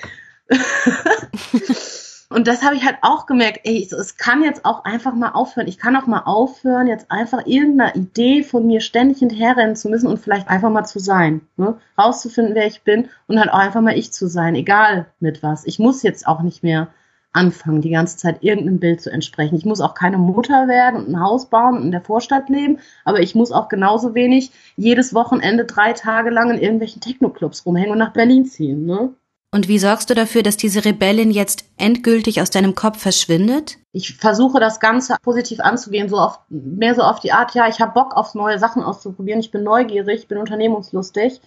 [2.30, 5.66] Und das habe ich halt auch gemerkt, ey, es kann jetzt auch einfach mal aufhören.
[5.66, 10.06] Ich kann auch mal aufhören, jetzt einfach irgendeiner Idee von mir ständig hinterherrennen zu müssen
[10.06, 11.40] und vielleicht einfach mal zu sein.
[11.56, 11.76] Ne?
[11.98, 15.66] Rauszufinden, wer ich bin und halt auch einfach mal ich zu sein, egal mit was.
[15.66, 16.88] Ich muss jetzt auch nicht mehr
[17.34, 19.56] anfangen, die ganze Zeit irgendeinem Bild zu entsprechen.
[19.56, 22.78] Ich muss auch keine Mutter werden und ein Haus bauen und in der Vorstadt leben,
[23.04, 27.90] aber ich muss auch genauso wenig jedes Wochenende drei Tage lang in irgendwelchen Techno-Clubs rumhängen
[27.90, 28.86] und nach Berlin ziehen.
[28.86, 29.10] Ne?
[29.54, 33.78] Und wie sorgst du dafür, dass diese Rebellin jetzt endgültig aus deinem Kopf verschwindet?
[33.92, 37.80] Ich versuche das Ganze positiv anzugehen, so oft, mehr so auf die Art, ja, ich
[37.80, 41.40] habe Bock auf neue Sachen auszuprobieren, ich bin neugierig, ich bin unternehmungslustig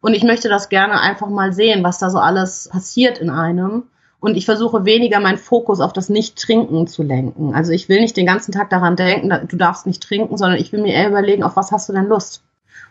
[0.00, 3.84] und ich möchte das gerne einfach mal sehen, was da so alles passiert in einem.
[4.20, 7.54] Und ich versuche weniger meinen Fokus auf das Nicht-Trinken zu lenken.
[7.54, 10.72] Also ich will nicht den ganzen Tag daran denken, du darfst nicht trinken, sondern ich
[10.72, 12.42] will mir eher überlegen, auf was hast du denn Lust?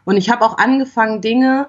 [0.05, 1.67] Und ich habe auch angefangen, Dinge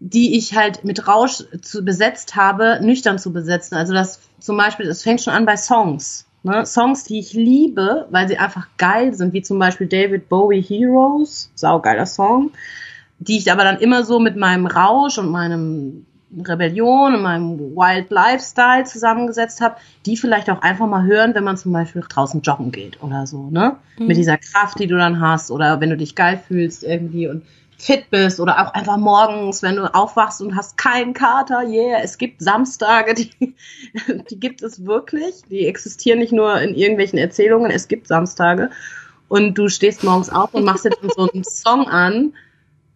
[0.00, 3.76] die ich halt mit Rausch zu, besetzt habe, nüchtern zu besetzen.
[3.76, 6.26] Also das zum Beispiel, es fängt schon an bei Songs.
[6.42, 6.66] Ne?
[6.66, 11.50] Songs, die ich liebe, weil sie einfach geil sind, wie zum Beispiel David Bowie Heroes,
[11.54, 12.50] saugeiler Song,
[13.18, 16.04] die ich aber dann immer so mit meinem Rausch und meinem
[16.42, 19.76] Rebellion und meinem Wild Lifestyle zusammengesetzt habe,
[20.06, 23.50] die vielleicht auch einfach mal hören, wenn man zum Beispiel draußen joggen geht oder so,
[23.50, 23.76] ne?
[23.98, 24.06] Mhm.
[24.06, 27.42] Mit dieser Kraft, die du dann hast oder wenn du dich geil fühlst irgendwie und
[27.76, 32.18] fit bist oder auch einfach morgens, wenn du aufwachst und hast keinen Kater, yeah, es
[32.18, 33.30] gibt Samstage, die,
[34.30, 38.70] die gibt es wirklich, die existieren nicht nur in irgendwelchen Erzählungen, es gibt Samstage
[39.28, 42.32] und du stehst morgens auf und machst jetzt so einen Song an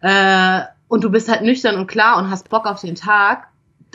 [0.00, 3.48] äh, und du bist halt nüchtern und klar und hast Bock auf den Tag.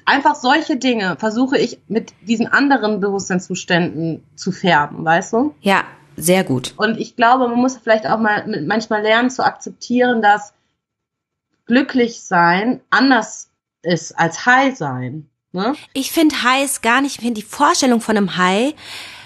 [0.06, 5.56] Einfach solche Dinge versuche ich mit diesen anderen Bewusstseinszuständen zu färben, weißt du?
[5.62, 5.84] Ja,
[6.16, 6.74] sehr gut.
[6.78, 10.54] Und ich glaube, man muss vielleicht auch mal manchmal lernen zu akzeptieren, dass
[11.66, 13.50] glücklich sein anders
[13.82, 15.30] ist als High sein.
[15.52, 15.76] Ne?
[15.94, 18.74] Ich finde Highs gar nicht, ich finde die Vorstellung von einem High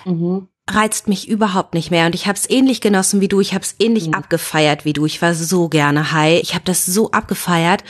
[0.06, 0.48] mhm.
[0.70, 2.06] Reizt mich überhaupt nicht mehr.
[2.06, 4.14] Und ich habe es ähnlich genossen wie du, ich habe es ähnlich mhm.
[4.14, 5.06] abgefeiert wie du.
[5.06, 7.84] Ich war so gerne High, ich habe das so abgefeiert.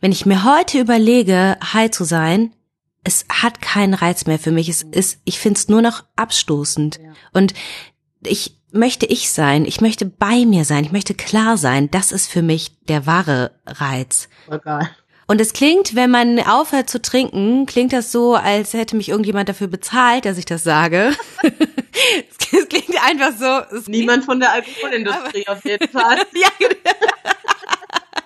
[0.00, 2.52] Wenn ich mir heute überlege, High zu sein,
[3.04, 4.68] es hat keinen Reiz mehr für mich.
[4.68, 7.00] Es ist, ich finde es nur noch abstoßend.
[7.02, 7.12] Ja.
[7.32, 7.54] Und
[8.24, 11.90] ich möchte ich sein, ich möchte bei mir sein, ich möchte klar sein.
[11.90, 14.28] Das ist für mich der wahre Reiz.
[14.50, 14.90] Egal.
[15.32, 19.48] Und es klingt, wenn man aufhört zu trinken, klingt das so, als hätte mich irgendjemand
[19.48, 21.16] dafür bezahlt, dass ich das sage.
[21.42, 23.80] es klingt einfach so.
[23.90, 26.18] Niemand von der Alkoholindustrie auf jeden Fall.
[26.34, 26.74] ja, genau.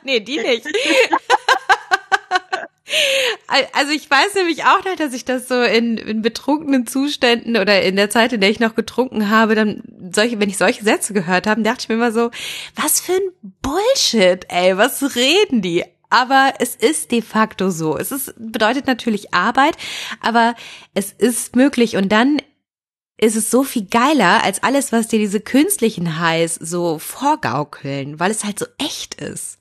[0.02, 0.66] nee, die nicht.
[3.72, 7.82] Also ich weiß nämlich auch noch, dass ich das so in, in betrunkenen Zuständen oder
[7.82, 9.82] in der Zeit, in der ich noch getrunken habe, dann
[10.12, 12.30] solche, wenn ich solche Sätze gehört habe, dachte ich mir immer so,
[12.74, 15.84] was für ein Bullshit, ey, was reden die?
[16.10, 17.96] Aber es ist de facto so.
[17.96, 19.76] Es ist, bedeutet natürlich Arbeit,
[20.20, 20.54] aber
[20.94, 22.38] es ist möglich und dann
[23.18, 28.30] ist es so viel geiler als alles, was dir diese künstlichen Highs so vorgaukeln, weil
[28.30, 29.58] es halt so echt ist.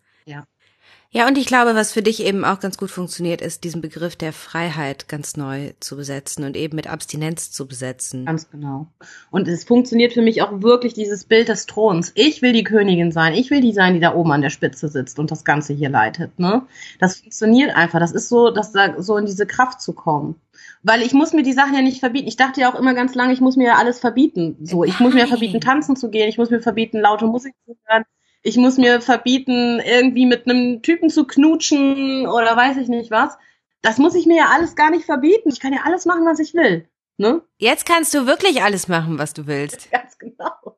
[1.16, 4.18] Ja, und ich glaube, was für dich eben auch ganz gut funktioniert, ist diesen Begriff
[4.18, 8.26] der Freiheit ganz neu zu besetzen und eben mit Abstinenz zu besetzen.
[8.26, 8.88] Ganz genau.
[9.32, 12.12] Und es funktioniert für mich auch wirklich dieses Bild des Throns.
[12.16, 13.34] Ich will die Königin sein.
[13.34, 15.88] Ich will die sein, die da oben an der Spitze sitzt und das Ganze hier
[15.88, 16.38] leitet.
[16.38, 16.64] Ne?
[17.00, 18.02] Das funktioniert einfach.
[18.02, 20.36] Das ist so, dass da so in diese Kraft zu kommen.
[20.84, 22.28] Weil ich muss mir die Sachen ja nicht verbieten.
[22.28, 24.58] Ich dachte ja auch immer ganz lange, ich muss mir ja alles verbieten.
[24.64, 26.28] So, ich muss mir verbieten, tanzen zu gehen.
[26.28, 28.04] Ich muss mir verbieten, laute Musik zu hören
[28.46, 33.36] ich muss mir verbieten, irgendwie mit einem Typen zu knutschen oder weiß ich nicht was.
[33.82, 35.50] Das muss ich mir ja alles gar nicht verbieten.
[35.50, 36.88] Ich kann ja alles machen, was ich will.
[37.18, 37.42] Ne?
[37.58, 39.90] Jetzt kannst du wirklich alles machen, was du willst.
[39.92, 40.78] Ganz genau.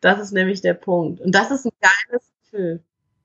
[0.00, 1.20] Das ist nämlich der Punkt.
[1.20, 2.82] Und das ist ein geiles Gefühl.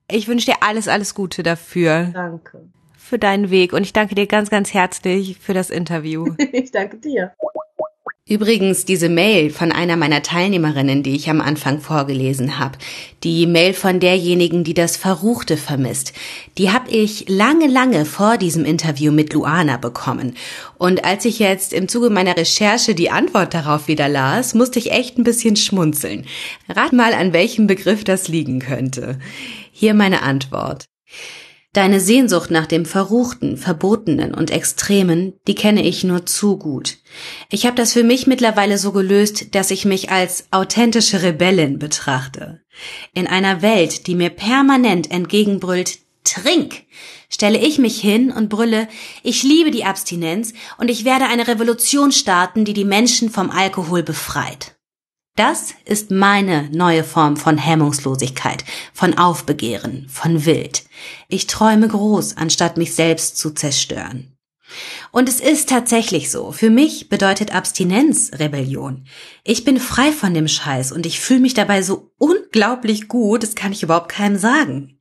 [0.09, 2.11] Ich wünsche dir alles, alles Gute dafür.
[2.13, 2.69] Danke.
[2.95, 3.73] Für deinen Weg.
[3.73, 6.36] Und ich danke dir ganz, ganz herzlich für das Interview.
[6.51, 7.34] ich danke dir.
[8.28, 12.80] Übrigens diese Mail von einer meiner Teilnehmerinnen, die ich am Anfang vorgelesen habe,
[13.23, 16.11] die Mail von derjenigen, die das Verruchte vermisst,
[16.57, 20.36] die habe ich lange, lange vor diesem Interview mit Luana bekommen.
[20.80, 24.91] Und als ich jetzt im Zuge meiner Recherche die Antwort darauf wieder las, musste ich
[24.91, 26.26] echt ein bisschen schmunzeln.
[26.67, 29.19] Rat mal, an welchem Begriff das liegen könnte.
[29.71, 30.86] Hier meine Antwort.
[31.76, 36.99] Deine Sehnsucht nach dem Verruchten, Verbotenen und Extremen, die kenne ich nur zu gut.
[37.49, 42.61] Ich habe das für mich mittlerweile so gelöst, dass ich mich als authentische Rebellin betrachte.
[43.13, 46.84] In einer Welt, die mir permanent entgegenbrüllt, Trink,
[47.30, 48.88] stelle ich mich hin und brülle,
[49.21, 54.01] ich liebe die Abstinenz und ich werde eine Revolution starten, die die Menschen vom Alkohol
[54.01, 54.74] befreit.
[55.36, 58.63] Das ist meine neue Form von Hemmungslosigkeit,
[58.93, 60.86] von Aufbegehren, von Wild.
[61.27, 64.31] Ich träume groß, anstatt mich selbst zu zerstören.
[65.11, 66.53] Und es ist tatsächlich so.
[66.53, 69.07] Für mich bedeutet Abstinenz Rebellion.
[69.43, 73.55] Ich bin frei von dem Scheiß und ich fühle mich dabei so unglaublich gut, das
[73.55, 74.99] kann ich überhaupt keinem sagen.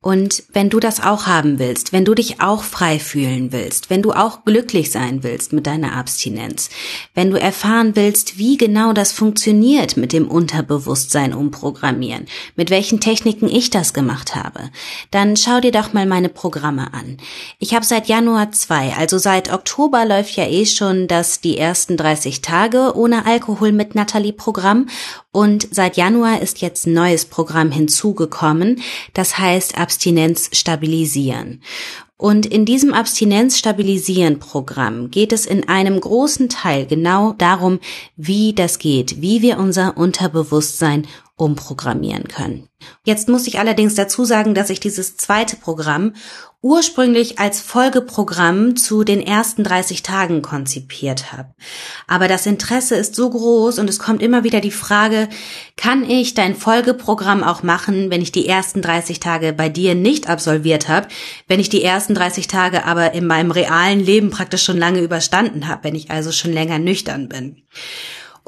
[0.00, 4.00] Und wenn du das auch haben willst, wenn du dich auch frei fühlen willst, wenn
[4.00, 6.70] du auch glücklich sein willst mit deiner Abstinenz,
[7.14, 13.48] wenn du erfahren willst, wie genau das funktioniert mit dem Unterbewusstsein umprogrammieren, mit welchen Techniken
[13.48, 14.70] ich das gemacht habe,
[15.10, 17.16] dann schau dir doch mal meine Programme an.
[17.58, 21.96] Ich habe seit Januar zwei, also seit Oktober läuft ja eh schon das die ersten
[21.96, 24.86] 30 Tage ohne Alkohol mit Natalie Programm
[25.32, 28.80] und seit Januar ist jetzt ein neues Programm hinzugekommen,
[29.12, 31.60] das heißt Abstinenz stabilisieren.
[32.16, 37.80] Und in diesem Abstinenz stabilisieren Programm geht es in einem großen Teil genau darum,
[38.16, 41.08] wie das geht, wie wir unser Unterbewusstsein
[41.38, 42.68] umprogrammieren können.
[43.04, 46.12] Jetzt muss ich allerdings dazu sagen, dass ich dieses zweite Programm
[46.60, 51.54] ursprünglich als Folgeprogramm zu den ersten 30 Tagen konzipiert habe.
[52.08, 55.28] Aber das Interesse ist so groß und es kommt immer wieder die Frage,
[55.76, 60.28] kann ich dein Folgeprogramm auch machen, wenn ich die ersten 30 Tage bei dir nicht
[60.28, 61.06] absolviert habe,
[61.46, 65.68] wenn ich die ersten 30 Tage aber in meinem realen Leben praktisch schon lange überstanden
[65.68, 67.62] habe, wenn ich also schon länger nüchtern bin?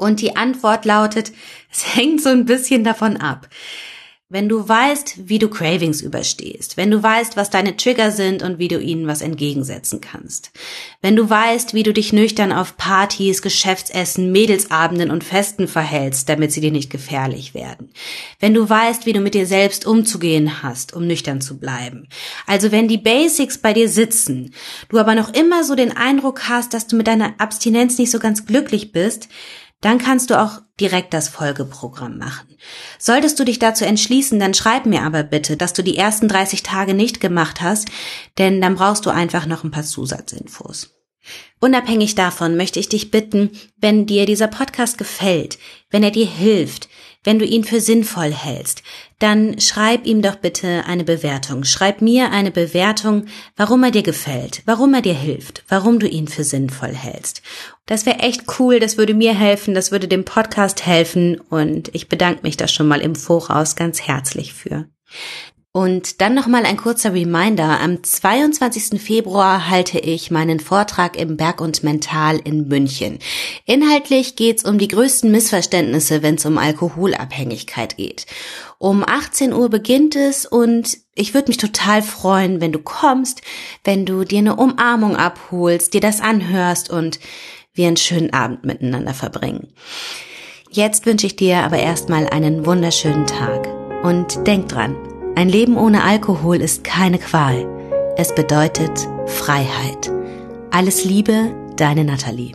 [0.01, 1.31] Und die Antwort lautet,
[1.71, 3.47] es hängt so ein bisschen davon ab.
[4.31, 8.59] wenn du weißt, wie du Cravings überstehst, wenn du weißt, was deine Trigger sind und
[8.59, 10.51] wie du ihnen was entgegensetzen kannst,
[11.01, 16.53] wenn du weißt, wie du dich nüchtern auf Partys, Geschäftsessen, Mädelsabenden und Festen verhältst, damit
[16.53, 17.91] sie dir nicht gefährlich werden,
[18.39, 22.07] wenn du weißt, wie du mit dir selbst umzugehen hast, um nüchtern zu bleiben,
[22.47, 24.53] also wenn die Basics bei dir sitzen,
[24.87, 28.19] du aber noch immer so den Eindruck hast, dass du mit deiner Abstinenz nicht so
[28.19, 29.27] ganz glücklich bist,
[29.81, 32.55] dann kannst du auch direkt das Folgeprogramm machen.
[32.97, 36.63] Solltest du dich dazu entschließen, dann schreib mir aber bitte, dass du die ersten 30
[36.63, 37.89] Tage nicht gemacht hast,
[38.37, 40.95] denn dann brauchst du einfach noch ein paar Zusatzinfos.
[41.59, 45.59] Unabhängig davon möchte ich dich bitten, wenn dir dieser Podcast gefällt,
[45.91, 46.89] wenn er dir hilft,
[47.23, 48.81] wenn du ihn für sinnvoll hältst,
[49.19, 51.63] dann schreib ihm doch bitte eine Bewertung.
[51.63, 53.25] Schreib mir eine Bewertung,
[53.55, 57.43] warum er dir gefällt, warum er dir hilft, warum du ihn für sinnvoll hältst.
[57.91, 62.07] Das wäre echt cool, das würde mir helfen, das würde dem Podcast helfen und ich
[62.07, 64.85] bedanke mich da schon mal im Voraus ganz herzlich für.
[65.73, 67.81] Und dann nochmal ein kurzer Reminder.
[67.81, 69.01] Am 22.
[69.01, 73.19] Februar halte ich meinen Vortrag im Berg und Mental in München.
[73.65, 78.25] Inhaltlich geht's um die größten Missverständnisse, wenn es um Alkoholabhängigkeit geht.
[78.79, 83.41] Um 18 Uhr beginnt es und ich würde mich total freuen, wenn du kommst,
[83.83, 87.19] wenn du dir eine Umarmung abholst, dir das anhörst und
[87.73, 89.73] wir einen schönen Abend miteinander verbringen.
[90.69, 93.67] Jetzt wünsche ich dir aber erstmal einen wunderschönen Tag
[94.03, 94.95] und denk dran,
[95.35, 97.67] ein Leben ohne Alkohol ist keine Qual.
[98.17, 100.11] Es bedeutet Freiheit.
[100.71, 102.53] Alles Liebe, deine Nathalie.